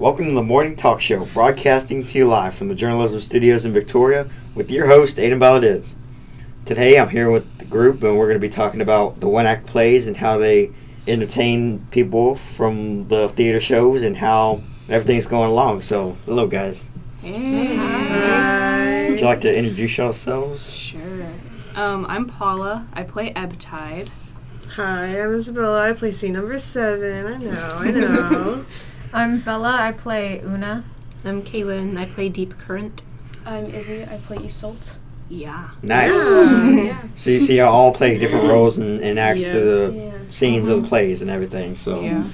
[0.00, 3.72] Welcome to the Morning Talk Show, broadcasting to you live from the Journalism Studios in
[3.72, 5.94] Victoria with your host, Aiden Baladiz.
[6.64, 9.46] Today I'm here with the group and we're going to be talking about the one
[9.46, 10.72] act plays and how they
[11.06, 15.82] entertain people from the theater shows and how everything's going along.
[15.82, 16.84] So, hello, guys.
[17.22, 19.10] Hey.
[19.10, 20.72] Would you like to introduce yourselves?
[20.72, 21.28] Sure.
[21.76, 22.88] Um, I'm Paula.
[22.94, 24.10] I play Ebb Tide.
[24.74, 25.88] Hi, I'm Isabella.
[25.88, 27.26] I play C number seven.
[27.26, 28.64] I know, I know.
[29.14, 29.76] I'm Bella.
[29.80, 30.82] I play Una.
[31.24, 31.96] I'm Kaylin.
[31.96, 33.02] I play Deep Current.
[33.46, 34.02] I'm Izzy.
[34.02, 34.96] I play Isolt.
[35.28, 35.70] Yeah.
[35.82, 36.14] Nice.
[36.50, 37.00] yeah.
[37.14, 40.12] So you see, you all play different roles and, and acts to the Yeah.
[40.28, 41.76] scenes of the plays and everything.
[41.76, 42.24] So, Yeah.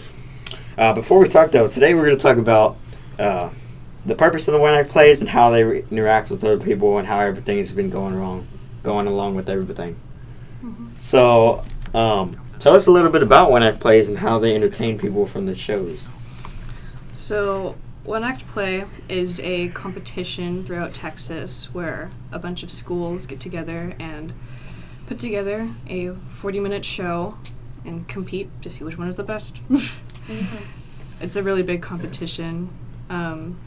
[0.79, 2.79] uh, before we talk though, today we're going to talk about
[3.19, 3.51] uh,
[4.07, 6.97] the purpose of the one act plays and how they re- interact with other people
[6.97, 8.47] and how everything has been going wrong,
[8.83, 9.97] going along with everything.
[10.97, 11.63] So,
[11.95, 15.27] um, tell us a little bit about one act plays and how they entertain people
[15.27, 16.09] from the shows.
[17.21, 23.41] So, One Act Play is a competition throughout Texas where a bunch of schools get
[23.41, 24.33] together and
[25.07, 27.37] put together a 40 minute show
[27.85, 29.61] and compete to see which one is the best.
[31.21, 32.71] It's a really big competition.
[33.11, 33.59] Um,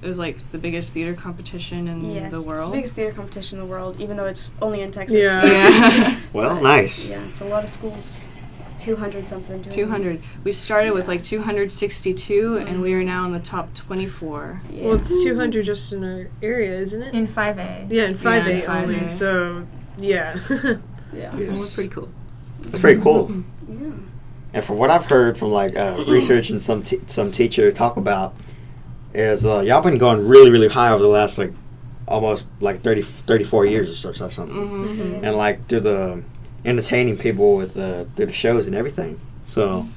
[0.00, 2.70] it was like the biggest theater competition in Yes, the It's world.
[2.72, 5.18] the biggest theater competition in the world, even though it's only in Texas.
[5.18, 5.44] Yeah.
[5.44, 6.20] Yeah.
[6.32, 7.08] Well, But, nice.
[7.08, 8.28] Yeah, it's a lot of schools.
[8.80, 9.62] 200 something.
[9.64, 10.22] 200.
[10.44, 14.62] We started with like 262, and we are now in the top 24.
[14.72, 14.84] Yeah.
[14.86, 17.14] well, it's 200 just in our area, isn't it?
[17.14, 17.86] In 5A.
[17.90, 18.82] yeah, in 5A in 5A.
[18.82, 19.08] only.
[19.10, 19.66] So,
[19.98, 20.38] yeah.
[21.12, 21.30] yeah.
[21.32, 21.76] And Yes.
[21.78, 22.08] we're pretty cool.
[22.64, 23.30] It's pretty cool.
[23.68, 23.90] Yeah.
[24.52, 27.96] And from what I've heard from like uh, research and some t- some teacher talk
[27.96, 28.34] about
[29.14, 31.52] is uh, y'all been going really really high over the last like
[32.08, 34.56] almost like 30, 34 years or so, so something.
[34.56, 35.24] Mm-hmm.
[35.24, 36.24] And like through the
[36.64, 39.20] entertaining people with uh, through the shows and everything.
[39.44, 39.88] So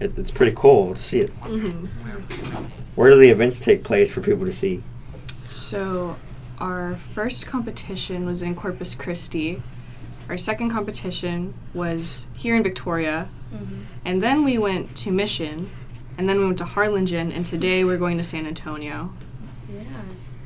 [0.00, 1.30] it, it's pretty cool to see it.
[1.30, 1.86] hmm
[2.96, 4.82] Where do the events take place for people to see?
[5.48, 6.16] So,
[6.58, 9.62] our first competition was in Corpus Christi.
[10.28, 13.28] Our second competition was here in Victoria.
[13.52, 13.80] Mm-hmm.
[14.04, 15.70] And then we went to Mission.
[16.16, 17.32] And then we went to Harlingen.
[17.32, 19.12] And today we're going to San Antonio.
[19.68, 19.82] Yeah.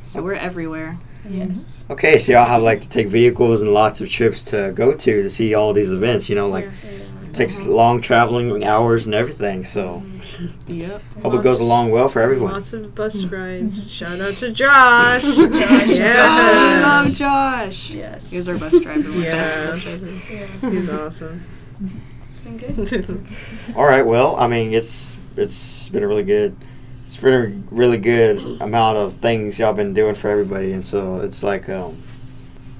[0.04, 0.98] So, we're everywhere.
[1.28, 1.48] Yes.
[1.48, 1.92] Mm-hmm.
[1.92, 5.22] Okay, so y'all have like to take vehicles and lots of trips to go to
[5.22, 6.28] to see all these events.
[6.28, 7.12] You know, like Yes.
[7.24, 7.70] it takes mm-hmm.
[7.70, 9.64] long traveling hours and everything.
[9.64, 10.72] So mm-hmm.
[10.72, 11.02] Yep.
[11.22, 12.52] hope it goes along well for everyone.
[12.52, 13.92] Lots of bus rides.
[13.92, 15.22] Shout out to Josh.
[15.24, 15.36] Josh.
[15.36, 16.80] We yeah.
[16.84, 17.90] love Josh.
[17.90, 18.30] Yes.
[18.30, 19.10] He's our bus driver.
[19.10, 19.36] We're Yeah.
[19.36, 20.32] best bus driver.
[20.32, 20.70] Yeah.
[20.70, 21.42] He's awesome.
[22.28, 23.26] It's been good.
[23.76, 24.04] All right.
[24.04, 26.56] Well, I mean, it's it's been a really good.
[27.04, 27.34] It's been
[27.70, 31.68] a really good amount of things y'all been doing for everybody, and so it's like
[31.68, 31.96] um,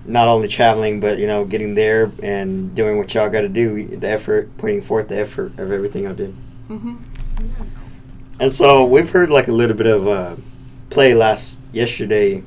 [0.07, 3.87] not only traveling, but you know, getting there and doing what y'all got to do.
[3.87, 6.35] The effort, putting forth the effort of everything y'all did.
[6.69, 6.95] hmm
[8.41, 10.37] And so we've heard like a little bit of uh,
[10.91, 12.43] play last yesterday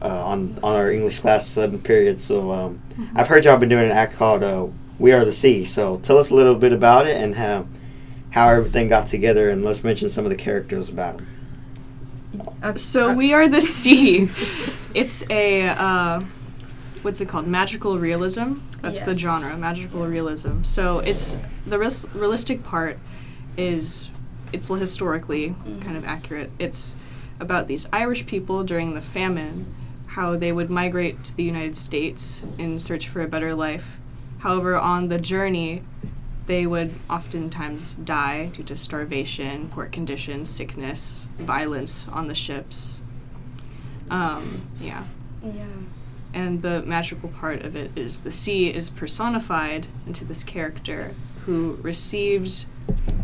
[0.00, 2.20] uh, on on our English class seven period.
[2.20, 2.80] So um,
[3.14, 4.66] I've heard y'all been doing an act called uh,
[4.98, 7.66] "We Are the Sea." So tell us a little bit about it and how
[8.30, 11.26] how everything got together, and let's mention some of the characters about them.
[12.62, 14.28] Uh, So we are the sea.
[14.94, 16.20] It's a uh,
[17.02, 17.46] what's it called?
[17.46, 18.54] Magical realism.
[18.80, 20.62] That's the genre, magical realism.
[20.62, 22.98] So it's the ris- realistic part
[23.56, 24.08] is
[24.52, 26.50] it's well, historically kind of accurate.
[26.58, 26.94] It's
[27.40, 29.66] about these Irish people during the famine,
[30.08, 33.96] how they would migrate to the United States in search for a better life.
[34.38, 35.82] However, on the journey,
[36.48, 43.00] they would oftentimes die due to starvation, poor conditions, sickness, violence on the ships.
[44.10, 45.04] Um, yeah.
[45.44, 45.66] Yeah.
[46.32, 51.14] And the magical part of it is the sea is personified into this character
[51.44, 52.64] who receives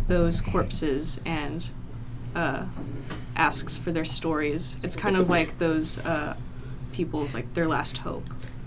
[0.06, 1.66] those corpses and
[2.34, 2.66] uh,
[3.34, 4.76] asks for their stories.
[4.82, 6.36] It's kind of like those uh,
[6.92, 8.26] people's, like, their last hope.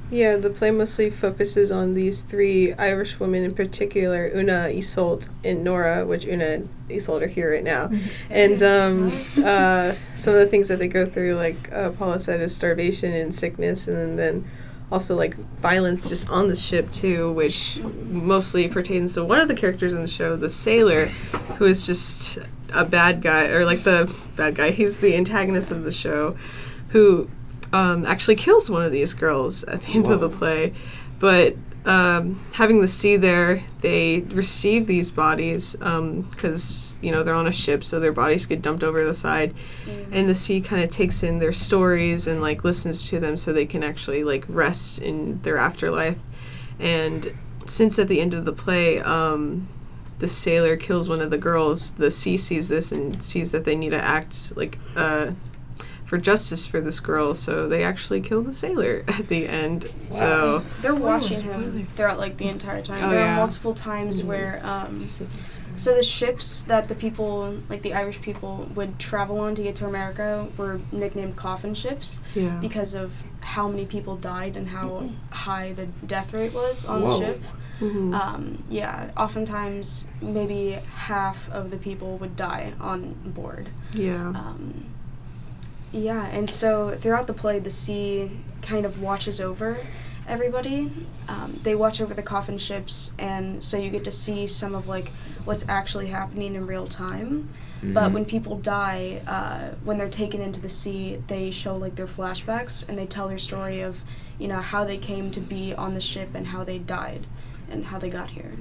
[0.09, 5.65] Yeah, the play mostly focuses on these three Irish women in particular, Una, Isolt, and
[5.65, 7.91] Nora, which Una and Isolt are here right now.
[8.29, 9.11] And um,
[9.43, 13.11] uh, some of the things that they go through, like uh, Paula said, is starvation
[13.11, 14.49] and sickness, and then
[14.89, 19.55] also like violence just on the ship too, which mostly pertains to one of the
[19.55, 21.07] characters in the show, the sailor,
[21.57, 22.39] who is just
[22.73, 24.71] a bad guy, or like the bad guy.
[24.71, 26.37] He's the antagonist of the show,
[26.89, 27.29] who
[27.73, 30.73] um, actually kills one of these girls at the end of the play.
[31.19, 31.55] But
[31.85, 37.51] um, having the sea there, they receive these bodies because you know they're on a
[37.51, 39.53] ship, so their bodies get dumped over the side,
[40.11, 43.53] and the sea kind of takes in their stories and like listens to them, so
[43.53, 46.17] they can actually like rest in their afterlife.
[46.79, 47.33] And
[47.65, 49.67] since at the end of the play, um,
[50.19, 53.75] the sailor kills one of the girls, the sea sees this and sees that they
[53.75, 55.31] need to act like uh,
[56.07, 59.91] for justice for this girl, so they actually kill the sailor at the end.
[60.09, 63.03] So They're watching him throughout like the entire time.
[63.03, 63.33] Oh, there yeah.
[63.33, 65.07] are multiple times where um,
[65.75, 69.75] so the ships that the people like the Irish people would travel on to get
[69.75, 73.11] to America were nicknamed coffin ships yeah, because of
[73.41, 77.19] how many people died and how high the death rate was on Whoa.
[77.19, 77.41] the ship.
[77.81, 78.13] Mhm.
[78.13, 83.69] Um, yeah, oftentimes maybe half of the people would die on board.
[83.93, 84.85] yeah, Um,
[85.91, 88.31] yeah, and so throughout the play, the sea
[88.61, 89.77] kind of watches over
[90.27, 90.91] everybody.
[91.29, 94.87] Um, they watch over the coffin ships, and so you get to see some of
[94.87, 95.09] like
[95.45, 97.49] what's actually happening in real time.
[97.81, 98.13] But Mhm.
[98.13, 102.87] when people die, uh, when they're taken into the sea, they show like their flashbacks
[102.89, 104.01] and they tell their story of,
[104.39, 107.27] you know, how they came to be on the ship and how they died,
[107.69, 108.51] and how they got here.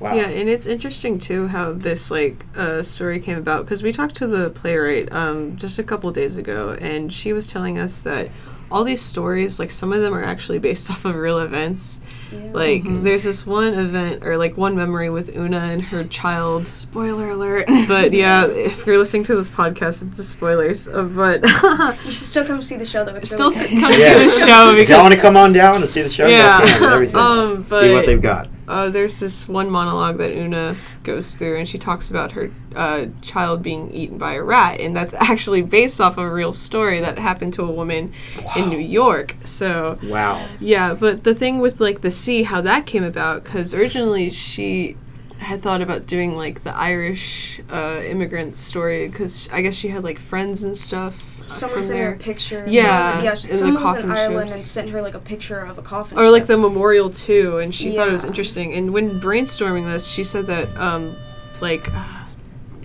[0.00, 0.14] wow.
[0.14, 4.14] Yeah, and it's interesting too how this like uh, story came about because we talked
[4.16, 8.30] to the playwright um, just a couple days ago, and she was telling us that
[8.72, 12.00] all these stories, like some of them are actually based off of real events.
[12.32, 12.50] Yeah.
[12.52, 16.66] Like there's this one event or like one memory with Una and her child.
[16.66, 17.66] Spoiler alert.
[17.86, 20.88] But yeah, if you're listening to this podcast, it's the spoilers.
[20.88, 21.42] Uh, but
[22.04, 23.14] you should still come see the show though.
[23.16, 24.32] It's still really s- come Yes.
[24.32, 26.58] see the show if y'all want to come on down and see the show, Yeah.
[26.58, 27.16] y'all can and everything.
[27.16, 28.48] Um, see what they've got.
[28.72, 30.74] Uh, there's this one monologue that Una
[31.04, 34.96] goes through, and she talks about her uh, child being eaten by a rat, and
[34.96, 38.14] that's actually based off of a real story that happened to a woman
[38.56, 39.36] in New York.
[39.44, 40.48] So Wow.
[40.58, 44.96] yeah, but the thing with like the sea, how that came about, because originally she
[45.38, 50.02] had thought about doing like the Irish uh, immigrant story, because I guess she had
[50.02, 51.31] like friends and stuff.
[51.46, 52.64] Uh, Someone sent her a picture.
[52.68, 53.30] Yeah, someone, yeah.
[53.32, 54.60] in Someone was in Ireland ships.
[54.60, 56.18] and sent her like a picture of a coffin.
[56.18, 60.06] or like the memorial too and she thought it was interesting and when brainstorming this
[60.06, 61.16] she said that um
[61.60, 61.90] like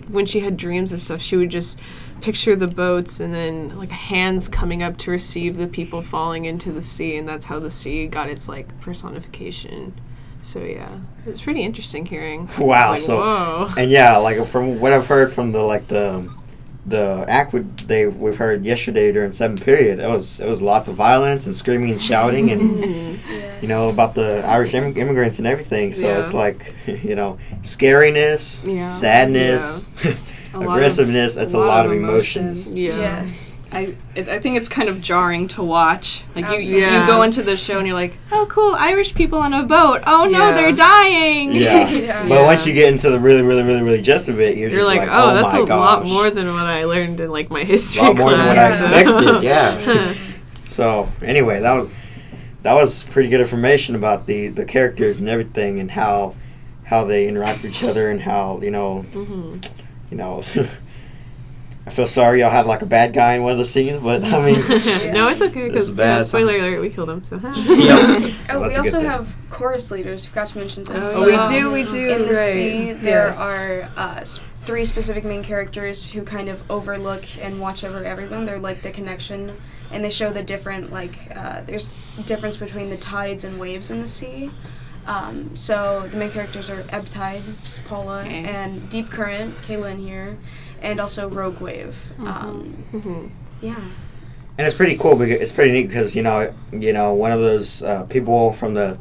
[0.08, 1.80] when she had dreams and stuff she would just
[2.20, 6.72] picture the boats and then like hands coming up to receive the people falling into
[6.72, 9.92] the sea and that's how the sea got its like personification
[10.40, 12.90] so yeah it's pretty interesting hearing Wow.
[12.92, 16.28] Like, so whoa and yeah, like from what I've heard from the like the
[16.88, 20.88] the act we, they we've heard yesterday during seventh period, it was it was lots
[20.88, 23.18] of violence and screaming and shouting and Yes.
[23.62, 25.92] you know about the Irish Im- immigrants and everything.
[25.92, 26.18] So Yeah.
[26.18, 28.86] it's like you know scariness, Yeah.
[28.88, 30.08] sadness, A
[30.58, 31.34] lot of- aggressiveness.
[31.34, 32.66] That's a lot, of emotions.
[32.68, 33.56] yeah Yes.
[33.70, 36.22] I it, I think it's kind of jarring to watch.
[36.34, 36.80] Like you, Absolutely.
[36.80, 37.00] Yeah.
[37.02, 40.02] you go into the show and you're like, oh cool, Irish people on a boat.
[40.06, 40.52] Oh no, Yeah.
[40.52, 41.52] they're dying.
[41.52, 41.88] Yeah.
[42.08, 42.28] Yeah.
[42.28, 44.80] But once you get into the really, really, really, really gist of it, you're, you're
[44.80, 47.30] just like, like, oh, oh, that's my a lot more than what I learned in
[47.30, 48.84] like my history A lot more than what I class.
[48.84, 49.42] expected.
[49.42, 50.14] Yeah.
[50.64, 51.90] So anyway, that was
[52.62, 56.34] that was pretty good information about the the characters and everything and how
[56.84, 59.58] how they interact with each other and how you know hmm
[60.10, 60.42] you know.
[61.88, 64.22] I feel sorry y'all had like a bad guy in one of the scenes, but
[64.22, 64.60] I mean,
[65.14, 66.22] no, it's okay because is bad.
[66.22, 67.24] spoiler alert, we killed him.
[67.24, 68.34] So Yep.
[68.50, 70.26] Oh, That's we also have chorus leaders.
[70.26, 71.12] Forgot to mention this.
[71.14, 72.10] Oh, but, we um, do, we do.
[72.10, 72.52] In the right.
[72.52, 73.40] sea, there Yes.
[73.40, 74.22] are uh,
[74.66, 78.44] three specific main characters who kind of overlook and watch over everyone.
[78.44, 79.56] They're like the connection,
[79.90, 81.92] and they show the different like uh, there's
[82.26, 84.50] difference between the tides and waves in the sea.
[85.06, 88.44] Um, so the main characters are Ebb Tide, which is Paula, Okay.
[88.44, 90.36] and Deep Current, Kayla in here,
[90.82, 92.12] and also Rogue Wave.
[92.18, 93.30] Um, Mhm.
[93.60, 93.74] yeah.
[94.58, 97.40] and it's pretty cool because it's pretty neat because you know you know one of
[97.40, 98.98] those uh, people from the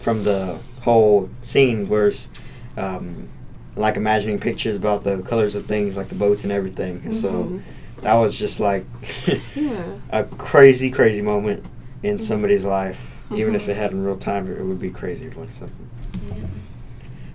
[0.00, 2.28] from the whole scene was
[2.76, 3.28] um,
[3.76, 7.30] like imagining pictures about the colors of things like the boats and everything and so
[7.30, 7.62] Mhm.
[8.02, 8.84] that was just like
[9.56, 9.82] Yeah.
[10.10, 11.62] a crazy crazy moment
[12.02, 12.22] in Mm-hmm.
[12.24, 13.00] somebody's life
[13.34, 15.88] even if it had in real time it would be crazy like something
[16.28, 16.44] Yeah.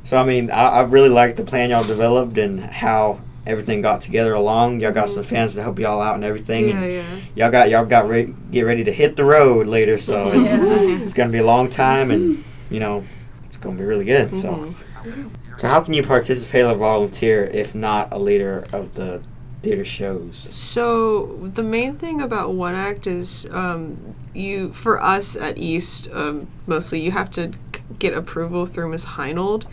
[0.03, 4.01] so i mean i, I really like the plan y'all developed and how everything got
[4.01, 4.79] together along.
[4.79, 6.69] Y'all got some fans to help y'all out and everything.
[6.69, 7.19] Yeah, and yeah.
[7.35, 11.03] y'all got y'all got re- get ready to hit the road later so it's Yeah.
[11.03, 13.03] it's gonna be a long time and you know
[13.45, 14.73] it's gonna be really good so.
[15.05, 15.29] Mhm.
[15.57, 19.21] so how can you participate or volunteer if not a leader of the
[19.61, 20.47] theater shows?
[20.51, 23.97] So the main thing about one act is um,
[24.33, 29.05] you, for us at East, um, mostly you have to c- get approval through Miss
[29.05, 29.63] Heinold,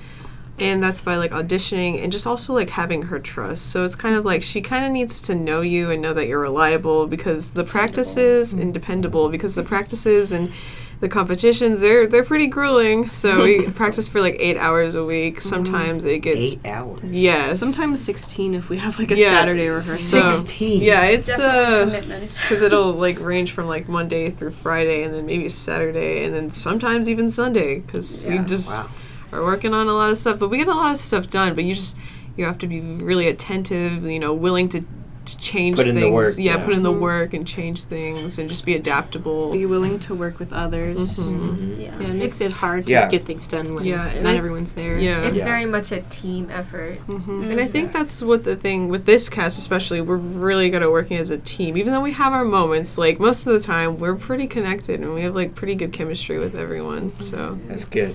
[0.60, 3.70] and that's by like auditioning and just also like having her trust.
[3.70, 6.26] So it's kind of like she kind of needs to know you and know that
[6.26, 10.52] you're reliable because the practices and dependable because the practices and
[11.00, 13.08] the competitions they're they're pretty grueling.
[13.08, 15.40] So we practice for like eight hours a week.
[15.40, 19.30] Sometimes it gets eight hours yes, Sometimes 16 if we have like a Yeah.
[19.30, 20.20] Saturday rehearsal.
[20.20, 22.38] So- 16 yeah, it's Definitely uh commitment.
[22.42, 26.50] because it'll like range from like Monday through Friday, and then maybe Saturday, and then
[26.50, 27.78] sometimes even Sunday.
[27.78, 28.88] Because we just Wow.
[29.32, 31.54] Are working on a lot of stuff, but we get a lot of stuff done.
[31.54, 31.96] But you just
[32.36, 34.80] you have to be really attentive, you know, willing to,
[35.26, 36.06] to change Put in things.
[36.06, 36.64] the work, yeah, yeah.
[36.64, 37.00] put in the Mhm.
[37.00, 39.52] work and change things, and just be adaptable.
[39.52, 41.18] Be willing to work with others.
[41.18, 41.38] Mhm.
[41.58, 41.78] Mhm.
[41.80, 41.92] Yeah.
[42.00, 43.08] Yeah, it makes it hard to Yeah.
[43.08, 44.96] get things done when Yeah, not I- everyone's there.
[44.98, 45.44] Yeah, It's Yeah.
[45.44, 46.98] very much a team effort.
[47.06, 47.50] Mm-hmm.
[47.50, 50.90] And I think that's what the thing with this cast, especially, we're really good at
[50.90, 51.76] working as a team.
[51.76, 55.12] Even though we have our moments, like most of the time, we're pretty connected and
[55.14, 57.12] we have like pretty good chemistry with everyone.
[57.18, 58.14] So That's good.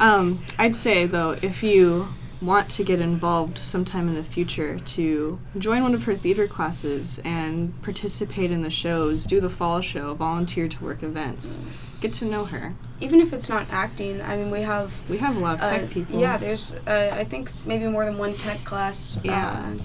[0.00, 2.08] Um, I'd say though, if you
[2.42, 7.20] want to get involved sometime in the future, to join one of her theater classes
[7.24, 11.58] and participate in the shows, do the fall show, volunteer to work events,
[12.00, 12.74] get to know her.
[13.00, 15.70] Even if it's not acting, I mean, we have We have a lot of uh,
[15.70, 16.20] tech people.
[16.20, 19.18] Yeah, there's uh, I think maybe more than one tech class.
[19.24, 19.74] Yeah.
[19.78, 19.82] Uh,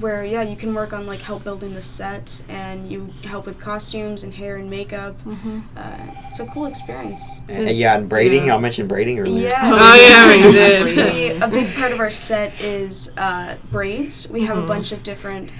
[0.00, 3.60] where yeah, you can work on like help building the set, and you help with
[3.60, 5.20] costumes and hair and makeup.
[5.22, 5.96] hmm Uh,
[6.28, 7.42] it's a cool experience.
[7.48, 8.42] And, and yeah, and braiding.
[8.46, 8.52] Yeah.
[8.52, 9.48] Y'all mentioned braiding earlier.
[9.48, 9.60] Yeah.
[9.64, 10.84] Oh, yeah, we did.
[10.84, 14.28] We, a big part of our set is uh, braids.
[14.30, 14.64] We have Mhm.
[14.64, 15.50] a bunch of different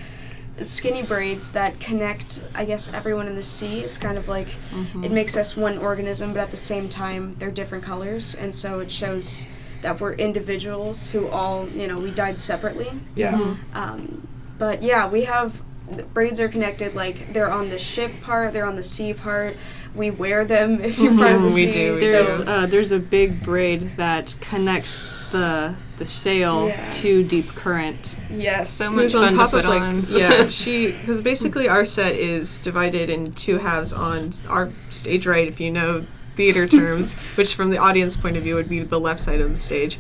[0.65, 3.81] skinny braids that connect, I guess, everyone in the sea.
[3.81, 7.35] It's kind of like hmm it makes us one organism, but at the same time,
[7.39, 9.47] they're different colors, and so it shows
[9.83, 12.89] that we're individuals who all, you know, we died separately.
[13.15, 13.33] Yeah.
[13.35, 13.57] Mhm.
[13.75, 14.27] Um,
[14.59, 15.61] but yeah, we have
[15.91, 16.95] the braids are connected.
[16.95, 19.57] Like they're on the ship part, they're on the sea part.
[19.95, 21.71] We wear them if you're part of the Mhm, we sea.
[21.73, 26.93] do, we There's So uh, there's a big braid that connects the the sail Yeah.
[26.95, 28.15] to deep current.
[28.31, 30.07] yes, So It was much on fun to top of put like on.
[30.09, 35.47] yeah she because basically our set is divided in two halves on our stage right
[35.47, 36.05] if you know
[36.37, 39.51] theater terms which from the audience point of view would be the left side of
[39.51, 39.99] the stage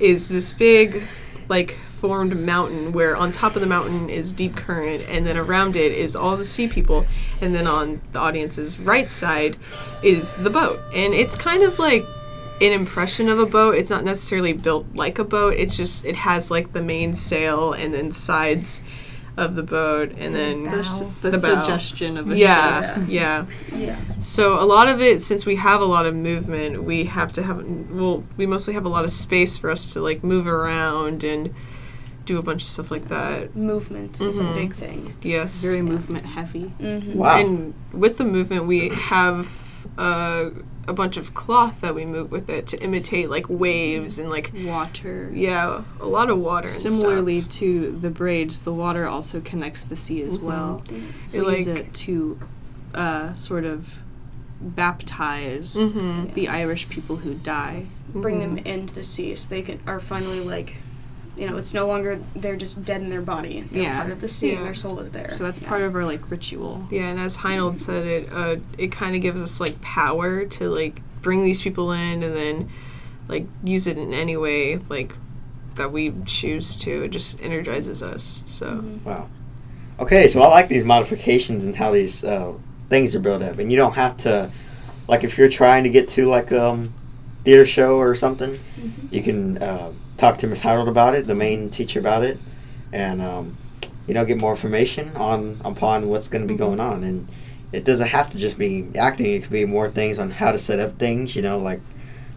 [0.00, 1.02] is this big
[1.48, 5.76] like formed mountain where on top of the mountain is deep current and then around
[5.76, 7.06] it is all the sea people
[7.40, 9.56] and then on the audience's right side
[10.02, 12.04] is the boat and it's kind of like
[12.60, 13.74] an impression of a boat.
[13.74, 15.54] It's not necessarily built like a boat.
[15.54, 18.82] It's just it has like the main sail and then sides
[19.36, 20.78] of the boat and then The, Bow.
[20.78, 21.62] s- the, The bow.
[21.62, 23.08] suggestion of a yeah, ship.
[23.08, 23.46] yeah.
[23.76, 23.96] yeah.
[24.20, 27.42] So a lot of it, since we have a lot of movement, we have to
[27.42, 27.58] have
[27.90, 31.52] well, we mostly have a lot of space for us to like move around and
[32.24, 33.54] do a bunch of stuff like that.
[33.56, 34.54] Movement is a Mhm.
[34.54, 35.14] big thing.
[35.22, 35.60] Yes.
[35.62, 36.72] very movement heavy.
[36.80, 37.18] Mm-hmm.
[37.18, 37.36] Wow.
[37.38, 39.48] And with the movement, we have
[39.98, 40.50] uh,
[40.86, 44.52] a bunch of cloth that we move with it to imitate like waves and like
[44.54, 45.30] Water.
[45.34, 46.68] yeah, a lot of water.
[46.68, 50.42] And Similarly to the braids, the water also connects the sea as Mhm.
[50.42, 50.82] well.
[51.32, 52.38] It, We use like- it to
[52.94, 53.96] uh, sort of
[54.60, 55.92] baptize stuff.
[55.92, 57.86] hmm the Irish people who die.
[58.14, 58.66] Bring them Mm-hmm.
[58.66, 60.76] into the sea so they can are finally like,
[61.36, 63.64] you know, it's no longer they're just dead in their body.
[63.70, 64.00] They're Yeah.
[64.00, 64.56] part of the sea Yeah.
[64.58, 65.34] and their soul is there.
[65.36, 65.68] So that's Yeah.
[65.68, 66.86] part of our like ritual.
[66.90, 70.68] Yeah, and as Heinold said, it uh, it kind of gives us like power to
[70.68, 72.68] like bring these people in and then
[73.28, 75.14] like use it in any way like
[75.76, 77.04] that we choose to.
[77.04, 78.42] It just energizes us.
[78.46, 79.02] So Mhm.
[79.04, 79.26] Wow.
[79.98, 82.52] Okay, so I like these modifications and how these uh,
[82.90, 84.50] things are built up, and you don't have to,
[85.08, 86.92] like, if you're trying to get to like um,
[87.44, 88.92] theater show or something, Mhm.
[89.12, 89.90] you can uh,
[90.24, 92.38] talk to Miss Harold about it, the main teacher about it,
[92.92, 93.58] and um,
[94.06, 97.28] you know get more information on upon what's going to be going on, and
[97.72, 99.26] it doesn't have to just be acting.
[99.26, 101.80] It could be more things on how to set up things, you know, like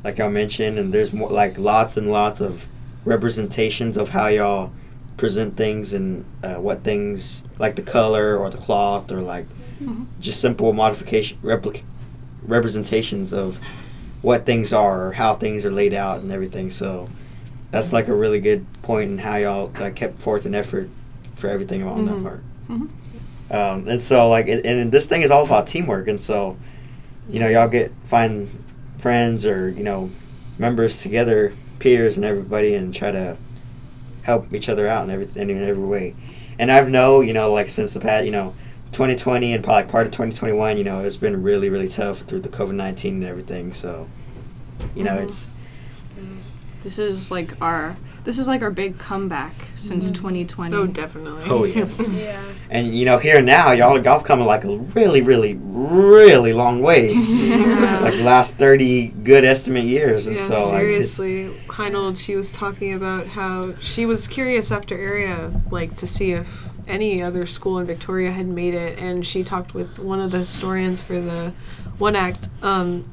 [0.04, 2.68] like I mentioned, and there's more like lots and lots of
[3.06, 4.72] representations of how y'all
[5.16, 9.46] present things and uh, what things like the color or the cloth or like
[9.82, 10.08] Mhm.
[10.20, 11.82] just simple modification replica
[12.48, 13.60] representations of
[14.24, 17.08] what things are or how things are laid out and everything so
[17.72, 20.90] that's like a really good point in how y'all like, kept forth an effort
[21.36, 22.08] for everything on Mhm.
[22.08, 22.90] that part Mhm.
[23.52, 26.58] um, and so like and, and this thing is all about teamwork and so
[27.30, 28.50] you know y'all get find
[28.98, 30.10] friends or you know
[30.58, 33.38] members together peers and everybody and try to
[34.24, 36.16] help each other out in everything in every way
[36.60, 38.54] and i've know you know like since the past you know
[38.94, 42.50] 2020 and probably part of 2021 you know it's been really really tough through the
[42.50, 44.08] covid-19 and everything so
[44.96, 45.24] you know Mhm.
[45.24, 45.50] it's
[46.88, 50.74] This is like our this is like our big comeback since 2020.
[50.74, 51.44] oh, definitely.
[51.50, 52.42] oh yes Yeah.
[52.70, 57.12] and you know here now y'all y'all come like a really really really long way
[57.14, 58.00] Yeah.
[58.00, 62.94] like last 30 good estimate years and yeah, so like, seriously, Heinold, she was talking
[62.94, 67.86] about how she was curious after area, like to see if any other school in
[67.86, 71.52] Victoria had made it, and she talked with one of the historians for the
[71.98, 73.04] one act, um,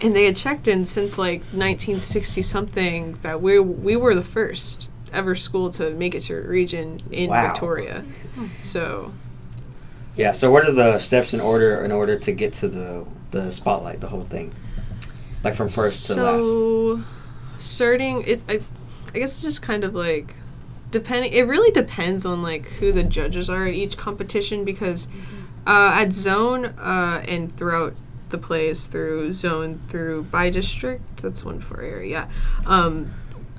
[0.00, 4.88] and they had checked in since like 1960 something that we we were the first
[5.12, 7.48] ever school to make it to a region in Wow.
[7.48, 8.04] Victoria.
[8.58, 9.12] So
[10.16, 10.32] Yeah.
[10.32, 14.00] So what are the steps in order in order to get to the the spotlight,
[14.00, 14.54] the whole thing,
[15.44, 16.44] like from first to last?
[16.44, 17.02] so,
[17.56, 18.60] starting it I,
[19.14, 20.34] I guess it's just kind of like
[20.90, 25.08] depending it really depends on like who the judges are at each competition because
[25.66, 27.94] uh, at zone uh, and throughout
[28.30, 32.28] the plays through zone through by district that's one for area yeah
[32.66, 33.10] um,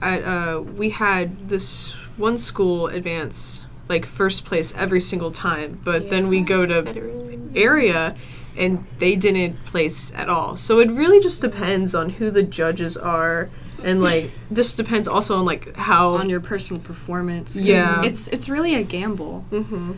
[0.01, 6.09] at, uh, we had this one school advance like first place every single time but
[6.09, 7.57] then we go to Veterans.
[7.57, 8.15] area
[8.59, 10.57] and they didn't place at all.
[10.57, 13.49] So it really just depends on who the judges are
[13.81, 17.55] and like just depends also on like how on your personal performance.
[17.55, 18.03] Yeah.
[18.03, 19.41] it's it's really a gamble.
[19.49, 19.93] hmm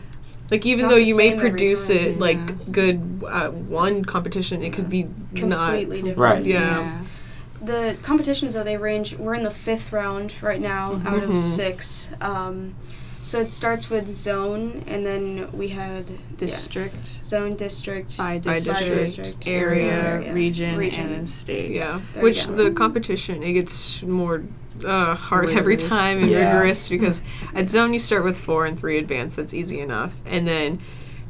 [0.52, 1.96] like even though you may produce time.
[1.96, 2.20] it Yeah.
[2.20, 5.04] like good uh, one competition, it could be
[5.34, 6.18] not completely different.
[6.18, 6.44] Right.
[6.44, 7.00] Yeah.
[7.60, 9.16] The competitions though they range.
[9.16, 11.30] We're in the fifth round right now out Mhm.
[11.34, 12.08] of six.
[12.20, 12.74] Um,
[13.24, 18.54] so it starts with zone, and then we had yeah, District, zone, district, by By
[18.54, 21.00] district, district, area, area, region, region.
[21.04, 21.70] and then state.
[21.70, 24.42] Yeah, There which the competition it gets more
[24.84, 25.58] uh, hard Rigorous.
[25.60, 26.54] every time and Yeah.
[26.58, 27.22] rigorous because
[27.54, 29.36] at zone you start with four and three advanced.
[29.36, 30.80] That's easy enough, and then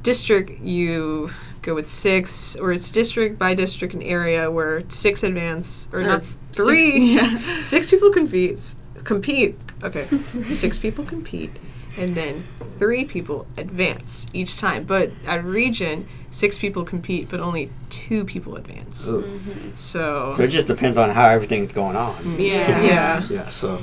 [0.02, 1.30] district you
[1.62, 6.02] go with six, or it's district by district and area where six advance or, Or
[6.02, 6.98] not six- three.
[7.14, 7.40] yeah.
[7.60, 8.74] Six people compete.
[9.04, 9.56] Compete.
[9.82, 10.06] Okay,
[10.50, 11.52] six people compete,
[11.96, 12.44] and then
[12.78, 14.84] three people advance each time.
[14.84, 19.06] But at region, six people compete, but only two people advance.
[19.08, 19.22] Ooh.
[19.22, 19.76] Mhm.
[19.76, 22.36] So, So it just depends on how everything's going on.
[22.40, 22.82] Yeah.
[22.82, 23.26] yeah.
[23.30, 23.48] Yeah.
[23.50, 23.78] So,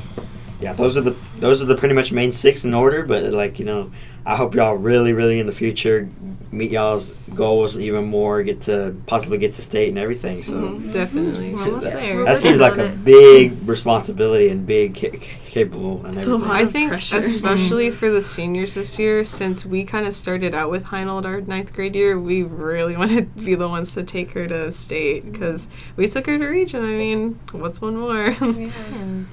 [0.59, 3.05] yeah, those are the those are the pretty much main six in order.
[3.05, 3.91] But like you know,
[4.25, 6.09] I hope y'all really, really in the future
[6.51, 10.41] meet y'all's goals even more, get to possibly get to state and everything.
[10.41, 10.55] So.
[10.55, 11.53] Mhm, definitely.
[11.53, 12.25] We're almost That, there.
[12.25, 13.05] that seems like a it.
[13.05, 16.47] big responsibility and big ca- ca- capable and It's a everything.
[16.47, 16.55] lot.
[16.55, 17.17] I of think, pressure.
[17.17, 17.97] especially mm-hmm.
[17.97, 21.73] for the seniors this year, since we kind of started out with Heinold our ninth
[21.73, 25.31] grade year, we really want to be the ones to take her to state mm-hmm.
[25.33, 26.83] because we took her to region.
[26.83, 28.29] I mean, what's one more?
[28.29, 28.71] Yeah.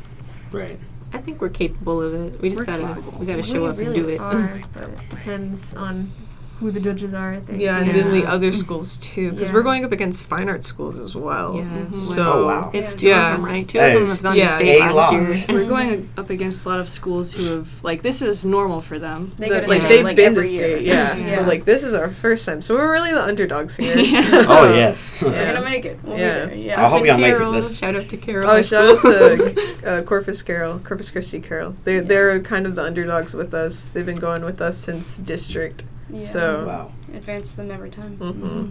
[0.52, 0.78] Right.
[1.12, 2.40] I think we're capable of it.
[2.40, 3.18] We just We're gotta capable.
[3.18, 4.20] we gotta show we up really and do it.
[4.20, 6.11] Are, but it depends on
[6.60, 7.34] who the judges are.
[7.34, 7.60] I think.
[7.60, 9.54] yeah, and then the other schools too, because Yeah.
[9.54, 11.56] we're going up against fine art schools as well.
[11.56, 11.90] Yeah.
[11.90, 12.71] So Oh, wow.
[12.73, 12.99] It's Yeah.
[12.99, 13.30] two Yeah.
[13.34, 13.69] of them, right?
[13.69, 15.12] Two That of them have gone yeah, to state last lot.
[15.12, 15.30] year.
[15.58, 18.99] We're going up against a lot of schools who have like this is normal for
[18.99, 19.32] them.
[19.38, 20.76] They the- go to like state, they've like, been to every year.
[20.76, 21.14] state, yeah.
[21.16, 21.36] Yeah.
[21.40, 23.99] But like this is our first time, so we're really the underdogs here.
[23.99, 24.21] Yeah.
[24.23, 25.23] so- Oh yes.
[25.26, 25.99] We're gonna make it.
[26.02, 26.45] We'll Yeah.
[26.47, 26.54] be there.
[26.56, 26.82] Yeah.
[26.82, 28.49] I hope And y'all make it Carol, this- Shout out to Carol.
[28.50, 29.54] Oh, shout out to
[29.86, 31.75] uh, Corpus Carol, Corpus Christi Carol.
[31.84, 33.90] They're they're kind of the underdogs with us.
[33.90, 35.84] They've been going with us since district.
[36.10, 36.19] Yeah.
[36.21, 36.92] So, wow.
[37.14, 38.16] advance them every time.
[38.16, 38.69] hmm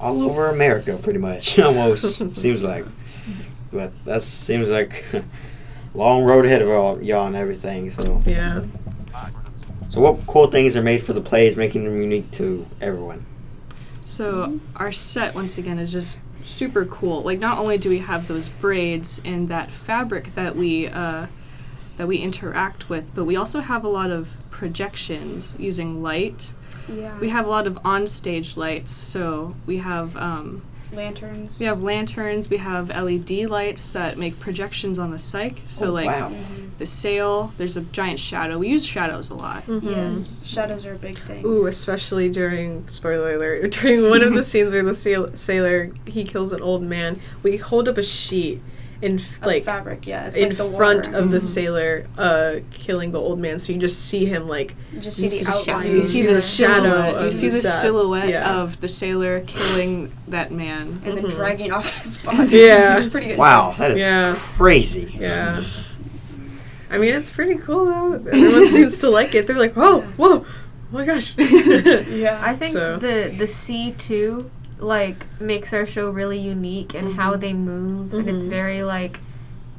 [0.00, 1.58] All over America, pretty much.
[1.58, 2.84] Almost seems like.
[3.70, 5.04] But that seems like
[5.94, 7.90] long road ahead of all y'all and everything.
[7.90, 8.62] So, yeah.
[9.90, 13.26] so what cool things are made for the plays, making them unique to everyone?
[14.06, 17.22] So our set once again is just super cool.
[17.22, 21.26] Like not only do we have those braids and that fabric that we uh,
[21.98, 26.54] that we interact with, but we also have a lot of projections using light.
[26.88, 27.18] Yeah.
[27.18, 28.92] We have a lot of on-stage lights.
[28.92, 31.58] So we have um, lanterns.
[31.58, 32.48] we have lanterns.
[32.48, 35.56] We have LED lights that make projections on the cyc.
[35.68, 36.30] So Oh, like wow.
[36.30, 36.78] Mhm.
[36.78, 38.58] the sail, there's a giant shadow.
[38.58, 39.64] We use shadows a lot.
[39.68, 41.44] Yes, shadows are a big thing.
[41.44, 46.22] Ooh, especially during spoiler alert during one of the scenes where the sail- sailor he
[46.24, 47.20] kills an old man.
[47.42, 48.62] We hold up a sheet
[49.00, 50.26] in f- Of like fabric, yeah.
[50.26, 51.18] It's in like the front water.
[51.18, 51.40] of the Mhm.
[51.56, 55.28] sailor uh killing the old man, so you just see him like You just see
[55.28, 55.90] the see- outline.
[55.94, 58.56] you see the shadow You see the the silhouette Yeah.
[58.60, 61.00] of the sailor killing that man.
[61.04, 61.30] and then Mhm.
[61.34, 62.48] dragging off his body.
[62.58, 62.98] Yeah.
[63.02, 63.78] it's pretty Wow, intense.
[63.78, 64.34] that is Yeah.
[64.36, 65.16] crazy.
[65.20, 65.62] Yeah.
[66.90, 68.14] I mean, it's pretty cool though.
[68.32, 69.46] Everyone seems to like it.
[69.46, 70.04] They're like, whoa, Yeah.
[70.16, 70.44] whoa, oh
[70.90, 71.34] my gosh.
[71.38, 72.38] Yeah.
[72.42, 77.36] I think So- the the sea too like makes our show really unique and how
[77.36, 78.48] they move and it's Mhm.
[78.48, 79.20] very like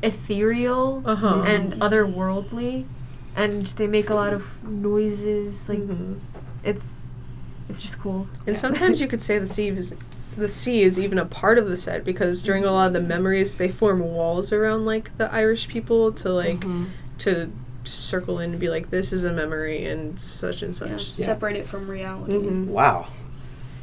[0.04, 1.42] ethereal Uh-huh.
[1.46, 2.86] and otherworldly
[3.36, 6.16] and they make a lot of noises like Mhm.
[6.64, 7.06] it's
[7.70, 8.28] it's just cool.
[8.48, 9.96] And sometimes you could say the sea is
[10.36, 13.00] the sea is even a part of the set because during a lot of the
[13.02, 16.86] memories they form walls around like the Irish people to like Mhm.
[17.20, 17.50] to
[17.84, 20.90] circle in and be like this is a memory and such and such.
[20.90, 21.26] Yeah.
[21.26, 22.38] Separate it from reality.
[22.38, 23.08] Wow.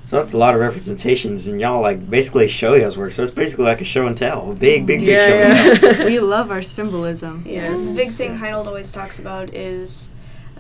[0.07, 3.11] So that's a lot of representations, and y'all like basically show y'all's work.
[3.13, 5.81] So it's basically like a show and tell, a big, big, big Yeah, show and
[5.81, 6.07] tell.
[6.07, 7.43] we love our symbolism.
[7.45, 7.73] Yeah.
[7.73, 7.91] Yes.
[7.91, 10.11] The big thing Heinold always talks about is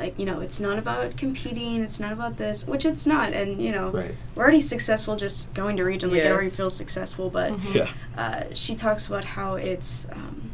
[0.00, 3.32] like, you know, it's not about competing, it's not about this, which it's not.
[3.32, 4.14] And, you know, Right.
[4.34, 6.56] we're already successful just going to region, like it already Yes.
[6.56, 7.74] feels successful, but Mhm.
[7.74, 7.88] Yeah.
[8.18, 10.50] uh, she talks about how it's um,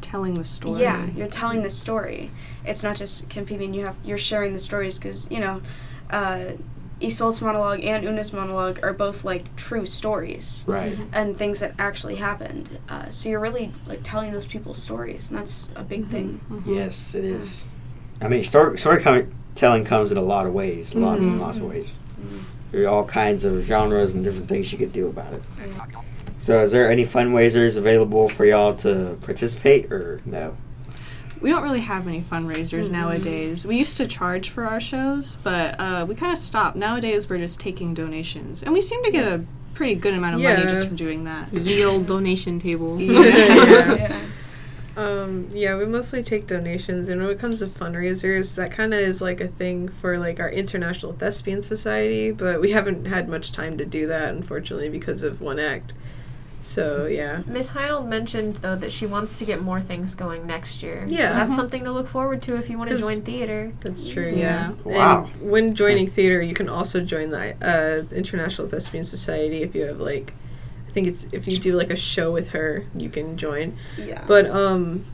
[0.00, 0.82] Telling the story.
[0.82, 2.30] yeah, you're telling the story.
[2.66, 3.72] It's not just competing.
[3.72, 5.62] You have you're sharing the stories because you know,
[6.10, 6.40] uh,
[7.02, 10.92] Isolde's monologue and Una's monologue are both like true stories Right.
[10.92, 11.14] Mm-hmm.
[11.14, 12.78] and things that actually happened.
[12.88, 16.10] Uh, so you're really like telling those people's stories, and that's a big mm-hmm.
[16.10, 16.40] thing.
[16.50, 16.74] Mm-hmm.
[16.74, 17.66] Yes, it is.
[18.20, 21.40] I mean, story storytelling comes in a lot of ways, lots and Mhm.
[21.40, 21.92] lots of ways.
[22.70, 25.42] There are all kinds of genres and different things you could do about it.
[26.38, 30.56] So, is there any fundraisers available for y'all to participate, or no?
[31.42, 33.66] We don't really have many fundraisers nowadays.
[33.66, 36.76] We used to charge for our shows, but uh, we kind of stopped.
[36.76, 40.42] Nowadays, we're just taking donations, and we seem to get a pretty good amount of
[40.42, 41.50] money just from doing that.
[41.50, 43.00] The old donation table.
[43.00, 44.20] Yeah.
[44.94, 49.00] Um, yeah, we mostly take donations, and when it comes to fundraisers, that kind of
[49.00, 53.52] is like a thing for like our International Thespian Society, but we haven't had much
[53.52, 55.94] time to do that, unfortunately, because of one act.
[56.64, 60.80] So yeah, Miss Heinold mentioned though that she wants to get more things going next
[60.82, 61.04] year.
[61.08, 61.28] Yeah.
[61.30, 61.56] so that's Mhm.
[61.56, 63.72] something to look forward to if you want to join theater.
[63.80, 64.32] that's true.
[64.34, 64.70] Yeah.
[64.86, 64.96] Yeah.
[64.96, 65.24] Wow.
[65.40, 69.82] And when joining theater, you can also join the uh, International Thespian Society if you
[69.86, 70.34] have like,
[70.88, 73.76] I think it's if you do like a show with her, you can join.
[73.98, 74.22] Yeah.
[74.28, 75.04] But um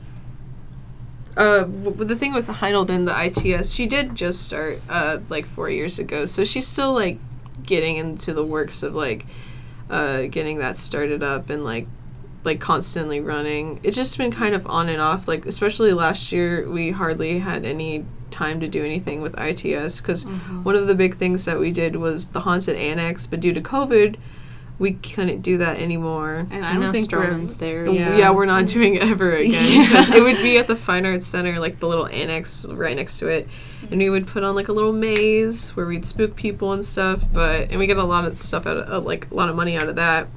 [1.37, 5.19] uh w- the thing with the Heinold and the ITS, she did just start uh
[5.29, 6.25] like 4 years ago.
[6.27, 7.17] So she's still like
[7.65, 9.25] getting into the works of like
[9.89, 11.87] uh getting that started up and like
[12.43, 13.79] like constantly running.
[13.83, 17.65] It's just been kind of on and off like especially last year we hardly had
[17.65, 20.25] any time to do anything with ITS cuz
[20.63, 23.61] one of the big things that we did was the haunted annex, but due to
[23.61, 24.15] COVID,
[24.79, 26.47] we couldn't do that anymore.
[26.49, 27.85] And I I don't know think we're Stroman's there.
[27.85, 28.17] Yeah.
[28.17, 28.31] Yeah.
[28.31, 31.59] we're not doing it ever again because it would be at the Fine Arts Center,
[31.59, 33.47] like the little annex right next to it,
[33.91, 37.23] and we would put on like a little maze where we'd spook people and stuff.
[37.31, 39.55] But and we get a lot of stuff out of uh, like a lot of
[39.55, 40.27] money out of that.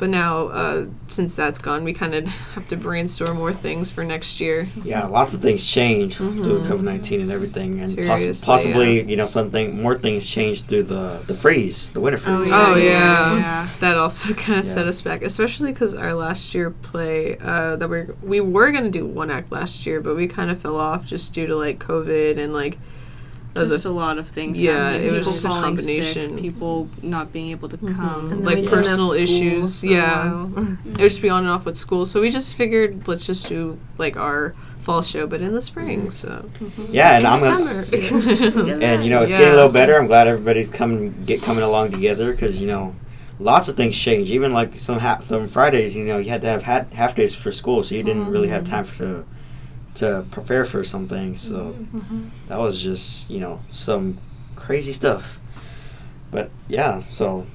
[0.00, 4.02] But now, uh, since that's gone, we kind of have to brainstorm more things for
[4.02, 4.66] next year.
[4.82, 9.16] Yeah, lots of things changed through COVID nineteen and everything, and poss- Seriously, possibly you
[9.16, 12.48] know something more things change through the the freeze, the winter freeze.
[12.50, 13.68] Oh yeah, Yeah.
[13.80, 17.88] that also kind of set us back, especially because our last year play uh, that
[17.88, 21.04] we we were gonna do one act last year, but we kind of fell off
[21.04, 22.78] just due to like COVID and like
[23.56, 24.60] just the, a lot of things.
[24.60, 26.30] Yeah, it was people just a falling combination.
[26.30, 28.44] Sick, people not being able to come.
[28.44, 30.46] Like we personal issues, yeah.
[30.56, 33.48] it would just be on and off with school, so we just figured let's just
[33.48, 36.10] do like our fall show, but in the spring.
[36.10, 36.46] So
[36.90, 38.72] Yeah, and in I'm the gonna, summer.
[38.82, 39.38] and you know it's Yeah.
[39.38, 39.98] getting a little better.
[39.98, 42.94] I'm glad everybody's coming get coming along together because you know
[43.38, 44.30] lots of things change.
[44.30, 47.34] Even like some ha- some Fridays, you know, you had to have had half days
[47.34, 49.26] for school, so you didn't really have time for to
[49.94, 51.36] to prepare for something.
[51.36, 51.98] So mm-hmm.
[51.98, 52.28] Mm-hmm.
[52.48, 54.18] that was just you know some
[54.56, 55.38] crazy stuff.
[56.30, 57.46] But yeah, so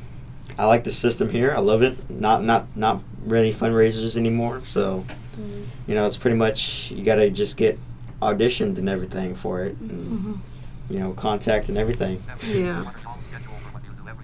[0.57, 1.53] I like the system here.
[1.55, 2.09] I love it.
[2.09, 4.61] Not not not really fundraisers anymore.
[4.65, 5.05] So
[5.37, 5.63] mm-hmm.
[5.87, 7.79] you know it's pretty much you got to just get
[8.21, 10.41] auditioned and everything for it, and
[10.89, 12.23] you know contact and everything.
[12.45, 12.91] yeah.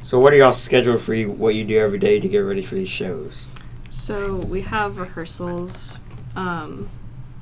[0.03, 2.63] So what are y'all scheduled for you, what you do every day to get ready
[2.63, 3.47] for these shows?
[3.87, 5.99] So we have rehearsals,
[6.35, 6.89] um,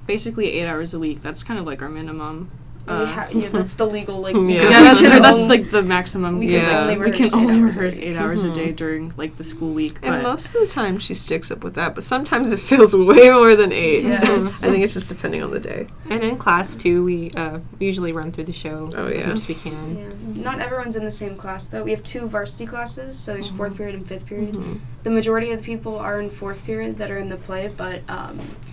[0.10, 1.22] basically eight hours a week.
[1.22, 2.50] That's kind of like our minimum.
[2.88, 4.34] Uh, ha- yeah, that's the legal like.
[4.56, 4.64] Yeah.
[4.64, 6.40] yeah, that's, can that's like the maximum.
[6.40, 8.48] we can because only we rehearse can eight only hours a rehearse eight hours a
[8.48, 8.56] Mhm.
[8.56, 10.00] day during like the school week.
[10.02, 12.96] And but- most of the time she sticks up with that, but sometimes it feels
[13.12, 14.06] way more than eight.
[14.06, 14.64] Yes.
[14.64, 15.86] I think it's just depending on the day.
[16.10, 19.48] And in class too, we uh, usually run through the show Oh, as much as
[19.48, 19.96] we can.
[19.96, 20.44] Yeah.
[20.50, 21.84] Not everyone's in the same class though.
[21.84, 24.56] We have two varsity classes, so there's fourth period and fifth period.
[24.56, 24.80] Mhm.
[25.04, 28.02] The majority of the people are in fourth period that are in the play, but
[28.10, 28.69] um, s-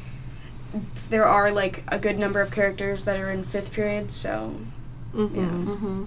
[1.10, 4.10] there are like a good number of characters that are in fifth period.
[4.10, 4.54] So
[5.14, 5.36] Mhm.
[5.36, 5.74] Yeah.
[5.74, 6.04] hmm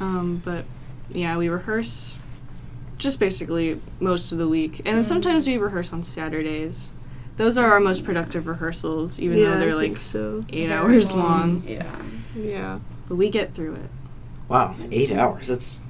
[0.00, 0.64] Um, but
[1.10, 2.16] yeah, we rehearse
[2.98, 6.90] just basically most of the week, and then sometimes we rehearse on Saturdays.
[7.36, 10.44] Those are our most productive rehearsals, even yeah, though they're I like so.
[10.50, 11.62] eight very hours long.
[11.66, 11.84] Yeah.
[12.34, 12.78] Yeah.
[13.08, 13.90] But we get through it.
[14.48, 15.48] Wow, eight hours.
[15.48, 15.82] That's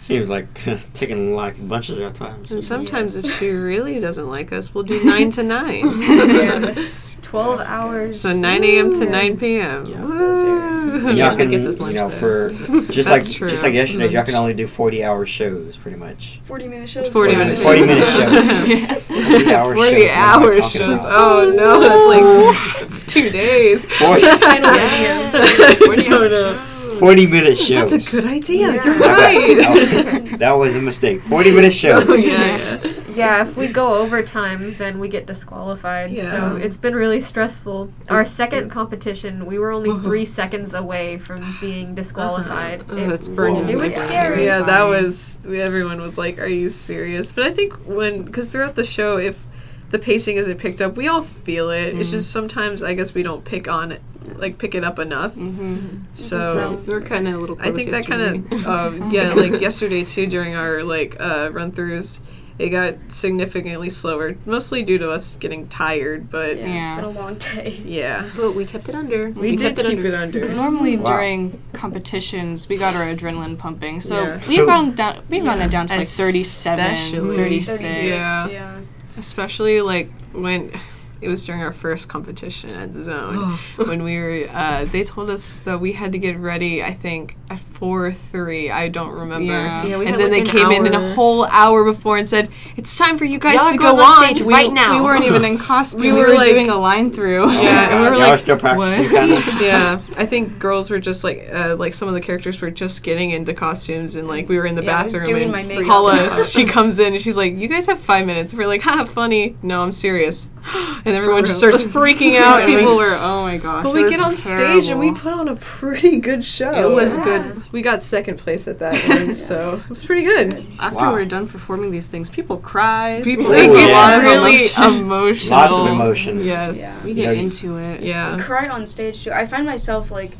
[0.00, 0.46] seems like
[0.94, 2.42] taking like bunches of time.
[2.50, 3.24] And sometimes Yes.
[3.24, 6.00] if she really doesn't like us, we'll do nine to nine.
[6.00, 7.18] Yes.
[7.22, 8.22] Twelve hours.
[8.22, 8.90] So nine a.m.
[8.92, 9.86] to nine p.m.
[9.86, 10.04] Yeah.
[10.04, 11.12] Woo.
[11.12, 11.58] y'all can, you
[11.92, 12.48] know, for
[12.90, 16.40] just like That's just like yesterday, y'all can only do forty-hour shows, pretty much.
[16.44, 17.08] Forty minute shows.
[17.08, 18.18] 40 40 minutes.
[18.18, 19.02] minute shows.
[19.06, 19.76] 40 hour shows.
[19.76, 21.04] what am I 40 hour talking shows.
[21.04, 21.12] about?
[21.12, 23.84] Oh no, that's like it's two days.
[23.86, 25.78] 40, Yes.
[25.78, 26.69] 40 hour oh,
[27.00, 27.08] shows.
[27.08, 27.90] 40 minute shows.
[27.90, 28.74] That's a good idea.
[28.74, 28.84] Yeah.
[28.84, 29.56] You're right.
[29.56, 31.22] That was, that was a mistake.
[31.22, 32.04] 40 minute shows.
[32.10, 32.92] Oh, yeah, yeah.
[33.14, 36.10] Yeah, if we go overtime, then we get disqualified.
[36.10, 36.30] Yeah.
[36.30, 37.92] So it's been really stressful.
[38.08, 40.02] Our second competition, we were only uh-huh.
[40.02, 42.82] three seconds away from being disqualified.
[42.82, 42.92] Uh-huh.
[42.94, 43.68] Oh, It- that's burning.
[43.68, 44.44] It was scary.
[44.44, 48.76] Yeah, that was everyone was like, "Are you serious?" But I think when because throughout
[48.76, 49.46] the show, if
[49.90, 51.96] the pacing isn't picked up, we all feel it.
[51.98, 54.00] It's just sometimes I guess we don't pick on it,
[54.36, 55.34] like pick it up enough.
[55.34, 56.04] Mm-hmm.
[56.12, 57.56] So We're kind of a little.
[57.60, 58.22] I think that kind
[58.52, 62.20] of um, yeah, like yesterday too during our like uh, run throughs,
[62.58, 66.30] it got significantly slower, mostly due to us getting tired.
[66.30, 66.96] But Yeah, yeah, Yeah.
[66.96, 67.80] been a long day.
[67.84, 69.30] Yeah, but we kept it under.
[69.30, 70.46] we, did kept keep it under.
[70.48, 71.16] Normally Wow.
[71.16, 74.00] during competitions, we got our adrenaline pumping.
[74.02, 74.40] So Yeah.
[74.46, 75.22] we've gone down.
[75.28, 77.78] We've gone it down to like Especially- 37, 36.
[77.80, 78.04] 36.
[78.04, 78.48] Yeah.
[78.50, 78.79] yeah.
[79.20, 80.72] Especially like when
[81.20, 84.46] it was during our first competition at Zone when we were.
[84.50, 86.82] Uh, they told us that we had to get ready.
[86.82, 88.70] I think at four or three.
[88.70, 89.52] I don't remember.
[89.52, 89.84] Yeah.
[89.86, 92.28] Yeah, we and then like, they an came in in a whole hour before and
[92.28, 94.72] said, "It's time for you guys Y'all to are go on on." stage We- right
[94.72, 94.94] now.
[94.98, 96.00] We weren't even in costume.
[96.00, 97.50] We We were, were, like- doing a line through.
[97.52, 99.62] Yeah, and we were Y'all like, still practicing, what?
[99.62, 103.02] yeah, I think girls were just like, uh, like some of the characters were just
[103.02, 105.52] getting into costumes, and like we were in the Yeah, I was bathroom, doing and
[105.52, 105.86] my makeup.
[105.86, 109.04] Paula, she comes in and she's like, "You guys have five minutes." We're like, "Ha,
[109.04, 110.48] funny." No, I'm serious.
[111.04, 111.78] And everyone just real.
[111.78, 112.60] starts freaking out.
[112.62, 113.82] and we- People were, oh my gosh.
[113.84, 116.70] but we get on stage and we put on a pretty good show.
[116.90, 117.24] It was Yeah.
[117.24, 117.72] good.
[117.72, 120.64] We got second place at that one, so it was pretty good.
[120.78, 121.14] After Wow.
[121.14, 123.24] we were done performing these things, people cried.
[123.24, 124.20] People, Ooh, it gets yeah.
[124.20, 124.84] really emotion.
[125.00, 125.58] emotional.
[125.58, 126.46] Lots of emotions.
[126.46, 126.76] Yes.
[126.78, 127.04] Yeah.
[127.04, 128.02] we You get know, into it.
[128.02, 128.34] Yeah.
[128.36, 129.32] I cry on stage too.
[129.32, 130.32] I find myself like,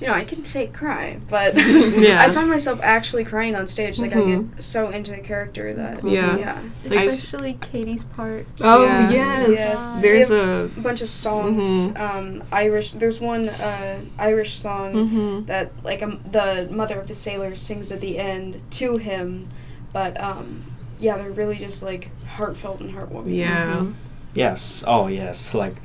[0.00, 1.54] you know, I can fake cry, but
[1.98, 2.22] Yeah.
[2.22, 3.98] I find myself actually crying on stage.
[3.98, 4.54] Like I Mhm.
[4.56, 6.36] get so into the character that Yeah.
[6.36, 6.62] yeah.
[6.84, 8.46] Like- Especially Katie's part.
[8.60, 9.10] Oh Yeah.
[9.10, 9.48] yes.
[9.50, 10.00] Yes.
[10.02, 10.70] There's a.
[10.76, 11.98] A bunch of songs, Mhm.
[12.00, 12.92] um, Irish.
[12.92, 15.46] There's one uh, Irish song Mhm.
[15.46, 19.46] that like um, the mother of the sailor sings at the end to him,
[19.92, 20.64] but um,
[20.98, 23.36] yeah, they're really just like heartfelt and heartwarming.
[23.38, 23.86] Yeah.
[24.34, 24.84] Yes.
[24.86, 25.54] Oh, yes.
[25.54, 25.76] Like,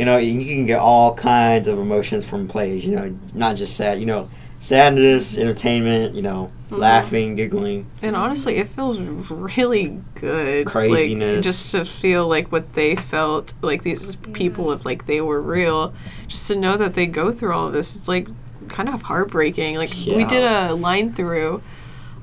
[0.00, 2.86] you know, you you can get all kinds of emotions from plays.
[2.86, 4.00] You know, not just sad.
[4.00, 6.14] You know, sadness, entertainment.
[6.14, 6.76] You know, mm-hmm.
[6.76, 7.84] laughing, giggling.
[8.00, 10.64] And honestly, it feels really good.
[10.64, 11.44] like, Craziness.
[11.44, 15.92] just to feel like what they felt, like these people, if like they were real,
[16.28, 17.94] just to know that they go through all of this.
[17.94, 18.26] It's like
[18.68, 19.76] kind of heartbreaking.
[19.76, 21.60] Like we did a line through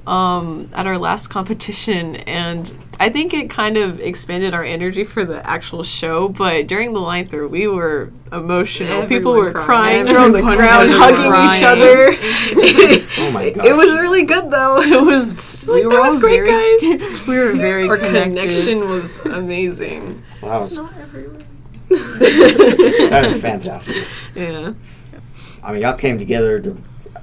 [0.07, 5.25] um, at our last competition, and I think it kind of expanded our energy for
[5.25, 6.29] the actual show.
[6.29, 9.05] But during the line through, we were emotional.
[9.05, 9.65] People were cried.
[9.65, 10.05] crying.
[10.05, 13.03] They were on the Everyone ground was hugging each other.
[13.19, 14.79] Oh my It was really good though.
[14.79, 17.27] It was we like, were that all was great, very, guys.
[17.27, 18.23] we were very Our connected.
[18.35, 20.23] connection was amazing.
[20.41, 21.41] Wow, It's it's- not everywhere.
[21.89, 24.05] that is fantastic.
[24.35, 24.73] Yeah.
[25.63, 26.77] I mean, y'all came together to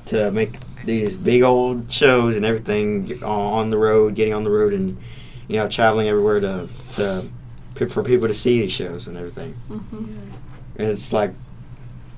[0.07, 4.73] to make these big old shows and everything on the road, getting on the road,
[4.73, 4.97] and
[5.49, 7.25] you know, traveling everywhere to to
[7.89, 9.55] for people to see these shows and everything.
[9.71, 11.33] And it's like,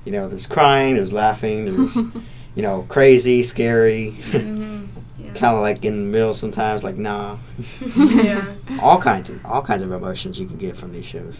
[0.05, 1.95] you know, there's crying, there's laughing, there's
[2.55, 4.85] you know, crazy, scary, hmm
[5.19, 5.33] Yeah.
[5.33, 7.37] kind of like in the middle sometimes, like nah,
[7.97, 8.45] yeah.
[8.81, 11.35] all kinds of all kinds of emotions you can get from these shows.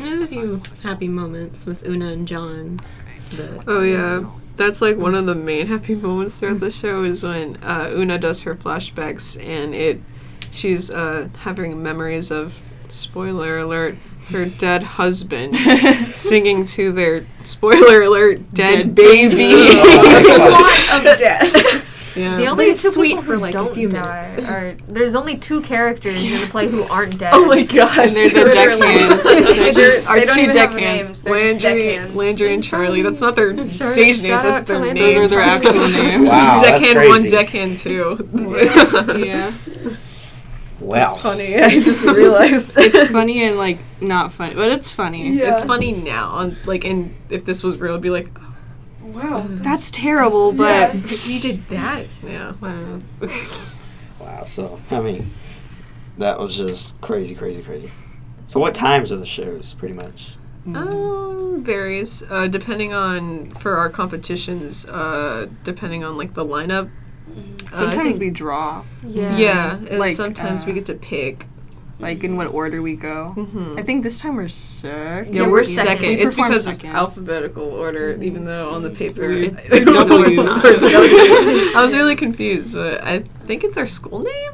[0.00, 2.80] There's a few happy moments with Una and John.
[3.66, 4.24] Oh yeah.
[4.56, 8.18] That's like one of the main happy moments throughout the show is when uh, Una
[8.18, 10.00] does her flashbacks and it
[10.52, 13.96] she's uh, having memories of spoiler alert
[14.30, 15.56] her dead husband
[16.14, 19.52] singing to their spoiler alert dead, Dead baby.
[19.52, 21.83] Oh, of death.
[22.16, 22.36] Yeah.
[22.36, 24.48] The only it's two sweet people for, like, a don't few die minutes.
[24.48, 27.32] are there's only two characters in the play who aren't dead.
[27.34, 27.98] Oh my gosh!
[27.98, 29.24] And they're the deckhands.
[29.74, 32.16] They're- they don't two even have deckhands, names, they're just Landry, deckhands.
[32.16, 33.02] Landry and Charlie.
[33.02, 34.42] That's not their Shout- stage names.
[34.42, 34.98] That's their names.
[34.98, 36.28] Those are their actual names.
[36.28, 37.30] Wow, that's deckhand one, crazy.
[37.30, 38.28] deckhand two.
[39.24, 39.52] yeah.
[40.80, 41.06] Wow.
[41.06, 41.56] It's funny.
[41.56, 42.74] I just realized.
[42.76, 45.36] It's funny and like not funny, but it's funny.
[45.38, 46.28] It's funny now.
[46.30, 48.53] On like, and if this was real, it'd be like, oh,
[49.04, 49.46] wow.
[49.48, 52.06] That's terrible, but we did that.
[52.22, 52.52] yeah.
[52.60, 53.00] Wow.
[54.20, 54.44] Wow.
[54.44, 55.30] So I mean,
[56.18, 57.90] that was just crazy, crazy, crazy.
[58.46, 60.36] So what times are the shows, pretty much?
[60.66, 64.86] Um, varies uh, depending on for our competitions.
[64.88, 66.90] Uh, depending on like the lineup.
[67.72, 69.36] Uh, sometimes think- we draw, Yeah.
[69.36, 71.46] Yeah, and Like, sometimes we uh, get to pick.
[72.00, 73.30] Like in what order we go.
[73.30, 75.32] hmm I think this time we're second.
[75.34, 75.86] Yeah, Yeah, we're we're second.
[75.98, 76.08] second.
[76.16, 79.22] We It's perform because it's alphabetical order, even though on the paper.
[79.22, 80.40] We're- we're W.
[80.46, 84.52] I was really confused, but I think it's our school name.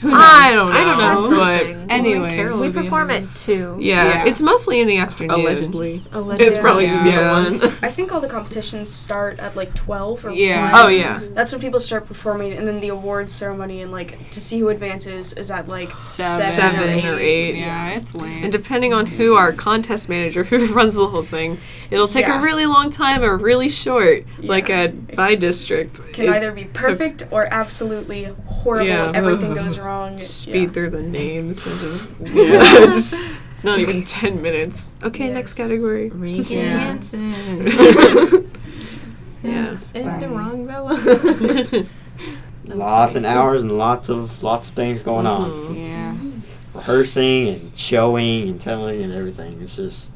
[0.00, 0.20] Who knows?
[0.20, 0.78] I don't know.
[0.78, 1.30] I don't know.
[1.30, 1.90] but Something.
[1.90, 2.60] Anyways.
[2.60, 3.78] We perform at two.
[3.80, 4.24] yeah, Yeah.
[4.26, 5.30] it's mostly in the afternoon.
[5.30, 6.02] Allegedly.
[6.12, 6.46] Allegedly.
[6.46, 7.04] It's probably Yeah.
[7.04, 7.48] yeah.
[7.50, 7.70] Yeah.
[7.82, 10.70] I think all the competitions start at like 12 or Yeah.
[10.72, 10.84] 1.
[10.84, 11.20] Oh yeah.
[11.32, 14.68] That's when people start performing, and then the awards ceremony and like to see who
[14.68, 16.46] advances is at like Seven.
[16.46, 17.50] seven, Seven or or eight.
[17.54, 17.56] eight.
[17.56, 18.42] Yeah, it's lame.
[18.44, 21.58] And depending on who our contest manager, who runs the whole thing,
[21.90, 22.40] it'll take Yeah.
[22.40, 24.24] a really long time or really short.
[24.38, 24.80] Like Yeah.
[24.82, 28.86] at by district, Can it- either be perfect or absolutely horrible.
[28.88, 29.12] Yeah.
[29.14, 29.85] Everything goes wrong.
[30.18, 30.70] speed Yeah.
[30.72, 33.14] through the names and just yeah, just
[33.64, 34.94] not even 10 minutes.
[35.02, 36.10] Okay, next category.
[36.10, 36.78] Regan Yeah.
[36.78, 38.50] Hansen.
[39.42, 39.76] Yeah.
[39.94, 41.84] And the wrong Bella.
[42.66, 45.50] Lots and hours and lots of lots of things going on.
[45.50, 45.76] Mhm.
[45.76, 46.14] Yeah.
[46.74, 49.60] Rehearsing and showing and telling and everything.
[49.62, 50.10] It's just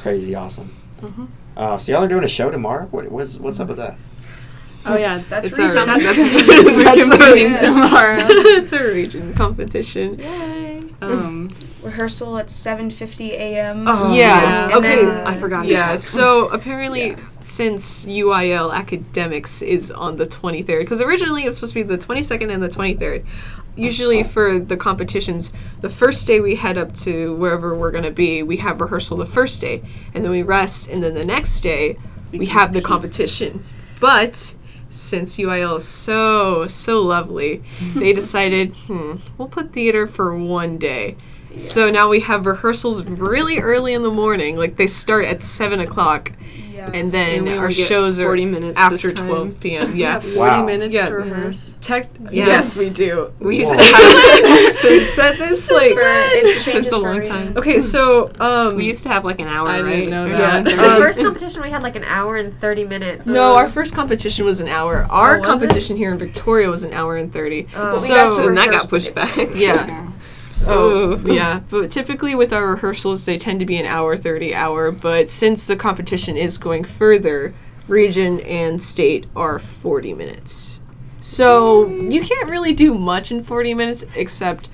[0.00, 0.74] crazy awesome.
[1.02, 1.28] Mhm.
[1.56, 2.86] Uh, so y'all are doing a show tomorrow?
[2.90, 3.96] What, what's what's up with that?
[4.86, 5.78] Oh yeah, That's- that's It's region.
[5.78, 8.16] our, That's that's, We're our- competing tomorrow.
[8.20, 10.18] it's a region competition.
[10.18, 10.82] Yay.
[11.00, 11.50] Um,
[11.84, 13.84] Rehearsal at 7:50 a.m.
[13.86, 14.64] Oh, yeah.
[14.66, 15.04] And Okay.
[15.04, 15.66] then- I forgot.
[15.66, 21.56] Yeah, about so apparently, since UIL academics is on the 23rd, because originally it was
[21.56, 23.24] supposed to be the 22nd and the 23rd.
[23.76, 28.10] Usually for the competitions, the first day we head up to wherever we're going to
[28.10, 29.82] be, we have rehearsal the first day,
[30.14, 31.96] and then we rest, and then the next day
[32.32, 33.64] we, have the competition.
[34.00, 34.56] But
[34.90, 37.62] since UIL is so, so lovely,
[37.94, 41.16] they decided, hmm, we'll put theater for one day.
[41.56, 44.56] So now we have rehearsals really early in the morning.
[44.56, 46.32] Like they start at seven o'clock,
[46.78, 46.90] Yeah.
[46.94, 49.96] and then And our only get shows are 40 minutes after twelve p.m.
[49.96, 50.64] yeah, Yeah, 40 Wow.
[50.64, 51.08] minutes Yeah.
[51.08, 51.74] to rehearse.
[51.80, 52.76] Tech- Yes.
[52.76, 53.32] yes, we do.
[53.40, 57.56] We used to have we said this like For- it since a long time.
[57.56, 57.80] okay.
[57.80, 59.94] So um, We used to have like an hour, I right?
[60.04, 60.64] didn't know Or that.
[60.64, 60.70] not?
[60.72, 60.76] Yeah.
[60.82, 63.26] The Um, first competition we had like an hour and 30 minutes.
[63.26, 65.06] no, our first competition was an hour.
[65.10, 67.66] Our Oh, was competition here in Victoria was an hour and thirty.
[67.74, 67.92] Oh.
[67.92, 69.36] So and that got pushed back.
[69.54, 70.06] yeah.
[70.68, 71.18] Oh.
[71.26, 71.60] Yeah.
[71.70, 74.90] But typically with our rehearsals, they tend to be an hour, 30 hour.
[74.90, 77.54] But since the competition is going further,
[77.86, 80.80] region and state are 40 minutes.
[81.20, 84.68] So you can't really do much in 40 minutes except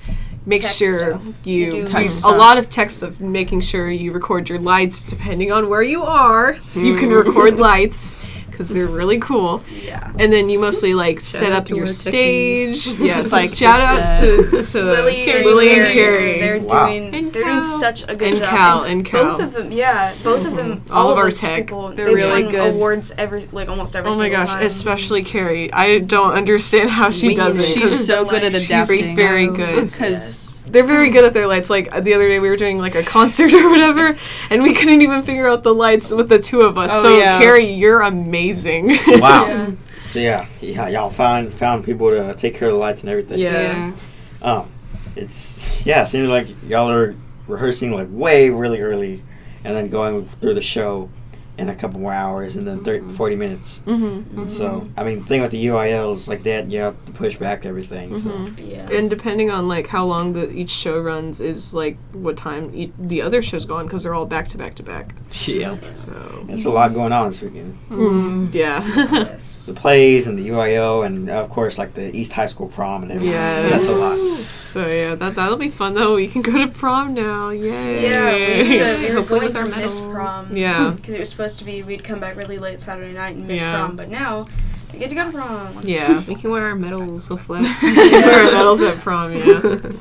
[0.45, 1.23] make Text sure stuff.
[1.43, 4.59] you, You do do text a lot of text of making sure you record your
[4.59, 6.57] lights depending on where you are.
[6.75, 7.15] You can hmm.
[7.15, 8.23] record lights
[8.55, 9.61] because they're really cool.
[9.69, 10.11] Yeah.
[10.17, 12.85] And then you mostly like set up your stage.
[12.85, 12.99] techies.
[13.05, 16.39] yes, like shout out to, to Lily, and, Lily and Carrie, Carrie.
[16.39, 16.87] They're Wow.
[16.87, 18.49] doing And they're doing such a good And job.
[18.49, 19.23] Cal, and Cal.
[19.25, 20.81] Both of them, yeah, both of them.
[20.89, 21.63] All of our those tech.
[21.65, 22.73] People, They're really won good.
[22.75, 24.09] Awards every like almost every.
[24.09, 24.65] Oh my single gosh, time.
[24.65, 25.71] especially Carrie.
[25.73, 27.65] I don't understand how she Winging does it.
[27.73, 28.97] She's so good at adapting.
[28.97, 29.15] She's adapting.
[29.17, 29.91] very good.
[29.91, 31.69] Because They're very good at their lights.
[31.69, 34.17] Like the other day, we were doing like a concert or whatever,
[34.49, 36.91] and we couldn't even figure out the lights with the two of us.
[36.93, 37.39] Oh, so yeah.
[37.39, 38.97] Carrie, you're amazing.
[39.07, 39.45] Wow.
[40.05, 40.11] Yeah.
[40.11, 43.37] So yeah, yeah, y'all found found people to take care of the lights and everything.
[43.37, 43.51] Yeah.
[43.51, 43.93] So, yeah.
[44.41, 44.71] um,
[45.17, 47.15] it's yeah, it seems like y'all are
[47.47, 49.23] rehearsing like way really early,
[49.65, 51.09] and then going through the show
[51.57, 53.81] in a couple more hours, and then 30, 40 minutes.
[53.85, 54.39] mm-hmm.
[54.39, 57.35] And so, I mean, the thing with the UILs like that, you have to push
[57.37, 58.17] back everything.
[58.17, 58.89] So Yeah.
[58.91, 62.91] And depending on like how long the each show runs is like what time e-
[62.99, 65.15] the other shows go on because they're all back to back to back.
[65.45, 67.77] yeah, So it's a lot going on this weekend.
[67.89, 68.83] mm, yeah.
[69.13, 69.65] yes.
[69.65, 73.11] The plays and the UIL and of course like the East High School prom and
[73.13, 73.33] everything.
[73.33, 73.71] Yes.
[73.71, 74.45] That's a lot.
[74.63, 76.15] So yeah, that that'll be fun though.
[76.15, 77.49] We can go to prom now.
[77.49, 78.11] Yay!
[78.11, 80.13] Yeah, we, used to, we were Hopefully going with our to miss medals.
[80.13, 80.57] prom.
[80.57, 80.91] Yeah.
[80.95, 83.61] Because it was supposed to be we'd come back really late Saturday night and miss
[83.61, 83.73] Yeah.
[83.75, 84.47] prom, but now
[84.91, 85.79] we get to go to prom.
[85.83, 86.23] Yeah.
[86.27, 87.61] We can wear our medals with so flat.
[87.83, 89.33] Wear our medals at prom.
[89.33, 89.77] Yeah.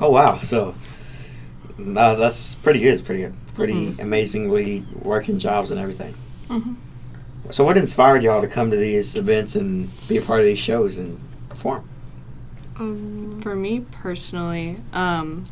[0.00, 0.38] Oh wow!
[0.40, 0.74] So
[1.78, 3.04] no, that's pretty good.
[3.04, 3.34] Pretty good.
[3.54, 6.14] Pretty amazingly working jobs and everything.
[6.48, 6.74] Mhm.
[7.50, 10.58] So what inspired y'all to come to these events and be a part of these
[10.58, 11.88] shows and perform?
[12.76, 15.46] Um, For me personally, um,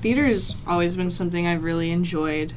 [0.00, 2.52] theater's always been something I've really enjoyed.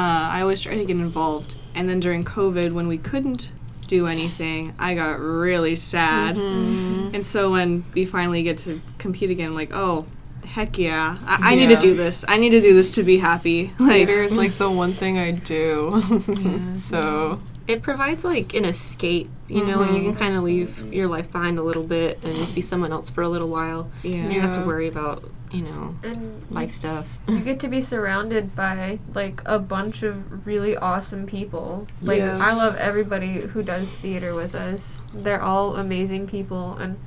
[0.00, 3.52] Uh, I always try to get involved, and then during COVID, when we couldn't
[3.86, 6.36] do anything, I got really sad.
[6.36, 7.14] Mm-hmm.
[7.14, 10.06] And so when we finally get to compete again, I'm like, oh,
[10.46, 12.24] heck yeah, I, I need to do this.
[12.26, 13.72] I need to do this to be happy.
[13.78, 16.00] Like, theater is like the one thing I do.
[16.40, 16.72] Yeah.
[16.72, 20.18] so it provides like an escape, you know, and you can mm-hmm.
[20.18, 23.22] kind of leave your life behind a little bit and just be someone else for
[23.22, 23.88] a little while.
[24.02, 24.28] yeah.
[24.28, 27.18] You don't have to worry about, you know, And life stuff.
[27.28, 31.86] you get to be surrounded by like a bunch of really awesome people.
[32.02, 32.40] Like Yes.
[32.40, 35.02] I love everybody who does theater with us.
[35.14, 36.98] They're all amazing people and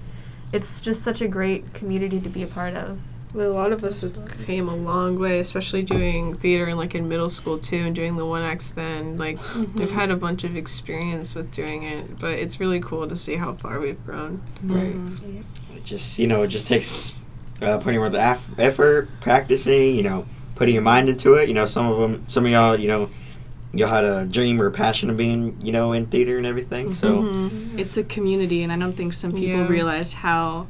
[0.54, 3.00] it's just such a great community to be a part of.
[3.36, 4.16] A lot of us have
[4.46, 8.16] came a long way, especially doing theater and like in middle school too, and doing
[8.18, 8.72] the one acts.
[8.72, 9.40] Then like
[9.76, 13.36] we've had a bunch of experience with doing it, but it's really cool to see
[13.36, 14.42] how far we've grown.
[14.64, 14.96] Right.
[15.76, 17.14] It just you know it just takes
[17.62, 19.96] uh, putting more the af- effort, practicing.
[19.96, 21.48] You know, putting your mind into it.
[21.48, 23.10] You know, some of them, some of y'all, you know,
[23.74, 26.92] y'all had a dream or a passion of being, you know, in theater and everything.
[26.94, 27.80] So Mhm.
[27.80, 29.68] it's a community, and I don't think some people Yeah.
[29.68, 30.68] realize how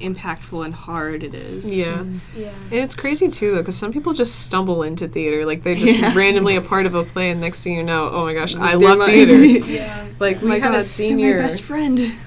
[0.00, 1.74] impactful and hard it is.
[1.74, 2.04] Yeah.
[2.34, 2.50] Yeah.
[2.64, 5.44] And it's crazy too, though, because some people just stumble into theater.
[5.46, 6.14] Like they're just Yeah.
[6.14, 8.76] randomly a part of a play, and next thing you know, oh my gosh, I
[8.76, 9.34] They're love my- theater.
[9.66, 10.06] Yeah.
[10.18, 11.36] Like Oh my we had God, a they're senior.
[11.36, 11.98] my best friend.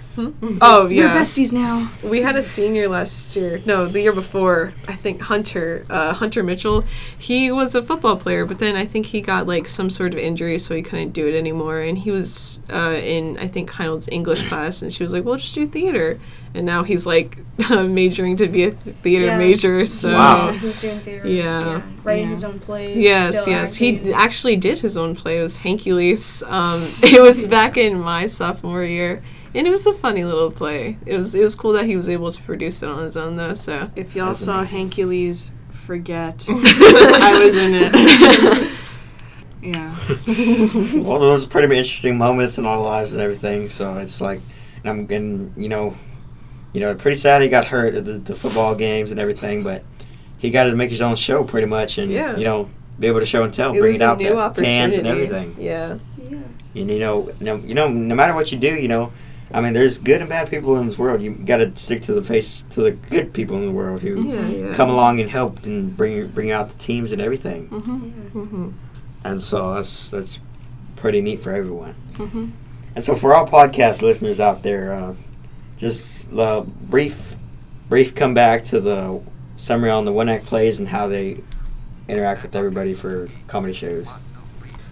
[0.61, 1.89] Oh We're yeah, besties now.
[2.03, 3.61] we had a senior last year.
[3.65, 4.74] No, the year before.
[4.86, 6.84] I think Hunter, uh, Hunter Mitchell.
[7.17, 10.20] He was a football player, but then I think he got like some sort of
[10.20, 11.80] injury, so he couldn't do it anymore.
[11.80, 15.38] And he was uh, in I think Heinald's English class, and she was like, "Well,
[15.38, 16.20] just do theater."
[16.56, 17.38] And now he's like
[17.70, 19.38] majoring to be a theater Yeah.
[19.38, 19.86] major.
[19.86, 20.14] So.
[20.14, 20.52] Wow.
[20.52, 21.28] He's doing theater.
[21.28, 21.82] Yeah.
[22.04, 22.30] Writing Yeah.
[22.32, 22.97] his own plays.
[22.97, 23.76] Yes, still yes.
[23.76, 24.14] He acting.
[24.14, 25.38] actually did his own play.
[25.38, 26.43] It was Hankules.
[26.50, 26.80] Um,
[27.14, 29.22] it was back in my sophomore year,
[29.54, 30.97] and it was a funny little play.
[31.06, 33.36] It was it was cool that he was able to produce it on his own
[33.36, 33.54] though.
[33.54, 34.89] So If y'all That's saw amazing.
[34.89, 38.72] Hankules, forget I was in it.
[39.62, 39.95] yeah.
[41.04, 43.70] well, those are pretty interesting moments in our lives and everything.
[43.70, 44.39] So it's like,
[44.84, 45.95] and I'm and you know,
[46.74, 49.84] you know, pretty sad he got hurt at the, the football games and everything, but
[50.38, 52.38] he got to make his own show pretty much, and Yeah.
[52.38, 54.72] you know, be able to show and tell, it bring it out to opportunity.
[54.72, 55.55] fans and everything.
[55.57, 55.97] Yeah,
[56.30, 56.38] Yeah.
[56.76, 59.11] And you know, no, you know, no matter what you do, you know,
[59.51, 61.22] I mean, there's good and bad people in this world.
[61.24, 64.22] You got to stick to the face to the good people in the world who
[64.30, 64.74] yeah, yeah.
[64.74, 67.67] come along and help and bring bring out the teams and everything.
[67.70, 68.05] Mm-hmm.
[68.05, 68.41] Yeah.
[68.43, 68.70] hmm
[69.24, 70.39] And so that's that's
[70.97, 71.95] pretty neat for everyone.
[72.13, 72.49] Mm-hmm.
[72.93, 75.15] And so for all podcast listeners out there, uh,
[75.80, 77.36] just uh, brief
[77.88, 79.19] brief comeback to the
[79.55, 81.41] summary on the one act plays and how they
[82.07, 84.07] interact with everybody for comedy shows.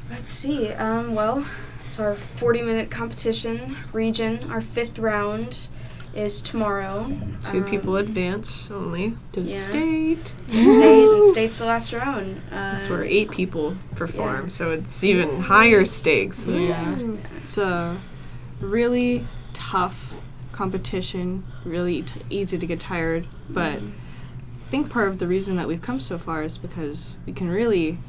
[0.10, 0.70] Let's see.
[0.74, 1.46] Um, well,
[1.86, 4.50] it's our 40 minute competition region.
[4.50, 5.68] Our fifth round
[6.16, 7.12] is tomorrow.
[7.44, 9.64] Two Um, people advance only to yeah.
[9.64, 10.34] state.
[10.50, 12.38] to state, and state's the last round.
[12.52, 14.50] Uh, That's where eight people perform, Yeah.
[14.50, 16.48] so it's even higher stakes.
[16.48, 16.98] Yeah.
[17.44, 17.98] It's a
[18.60, 20.07] really tough
[20.62, 25.68] competition, really t- easy to get tired, but I think part of the reason that
[25.68, 28.00] we've come so far is because we can really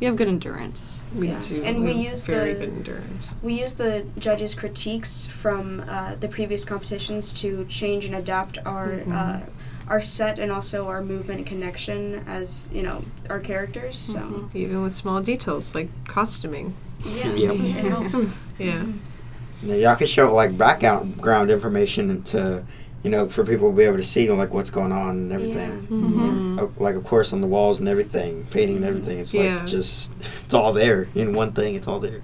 [0.00, 1.02] we have good endurance.
[1.14, 1.40] We Yeah.
[1.42, 1.62] do.
[1.62, 3.34] And we have use very the- good endurance.
[3.42, 8.88] We use the judges' critiques from uh, the previous competitions to change and adapt our
[8.88, 9.12] Mhm.
[9.12, 9.40] uh,
[9.88, 13.98] our set and also our movement and connection as you know our characters.
[13.98, 14.54] So Mhm.
[14.54, 16.72] Even with small details like costuming.
[17.04, 17.54] yeah, Yep.
[17.56, 18.16] it helps.
[18.58, 18.84] Yeah.
[19.62, 22.64] Now, y'all can show like background information to,
[23.02, 25.86] you know, for people to be able to see like what's going on and everything.
[25.86, 26.58] Mm-hmm.
[26.58, 29.18] Uh, Like of course on the walls and everything, painting and everything.
[29.18, 29.56] It's Yeah.
[29.58, 30.12] like just
[30.44, 31.74] it's all there in one thing.
[31.74, 32.22] It's all there.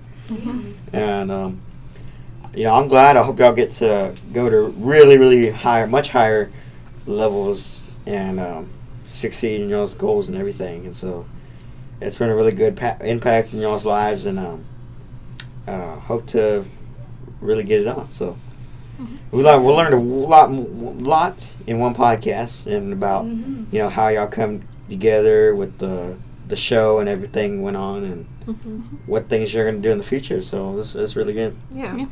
[0.92, 1.60] And um,
[2.54, 3.16] you know, I'm glad.
[3.16, 6.50] I hope y'all get to go to really, really higher, much higher
[7.06, 8.70] levels and um,
[9.12, 10.86] succeed in y'all's goals and everything.
[10.86, 11.26] And so,
[12.00, 14.64] it's been a really good pa- impact in y'all's lives, and um,
[15.66, 16.64] uh, hope to
[17.40, 18.10] really get it on.
[18.10, 18.36] So.
[19.30, 20.50] We learned, we learned a lot,
[21.02, 23.66] lot in one podcast, and about Mhm.
[23.70, 26.14] you know how y'all come together with the
[26.48, 28.24] the show and everything went on, and
[29.06, 30.40] what things you're gonna do in the future.
[30.40, 31.54] So this is really good.
[31.74, 31.94] Yeah.
[31.94, 32.06] Yeah.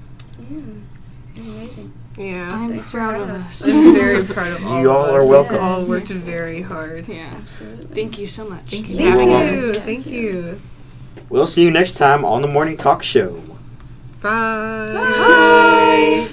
[0.50, 1.42] Yeah.
[1.42, 1.92] Amazing.
[2.18, 2.52] Yeah.
[2.54, 3.62] I'm Thanks proud of us.
[3.62, 3.68] us.
[3.68, 5.10] I'm very proud of all You of all us.
[5.12, 5.54] are welcome.
[5.54, 5.88] We all Yes.
[5.88, 7.08] worked very hard.
[7.08, 7.30] Yeah.
[7.36, 7.86] Absolutely.
[7.94, 8.64] Thank you so much.
[8.70, 8.98] Thank you.
[8.98, 9.72] You're Thank you.
[9.74, 10.60] Thank you.
[11.30, 13.40] We'll see you next time on the Morning Talk Show.
[14.24, 14.94] Bye.
[14.94, 16.28] Bye.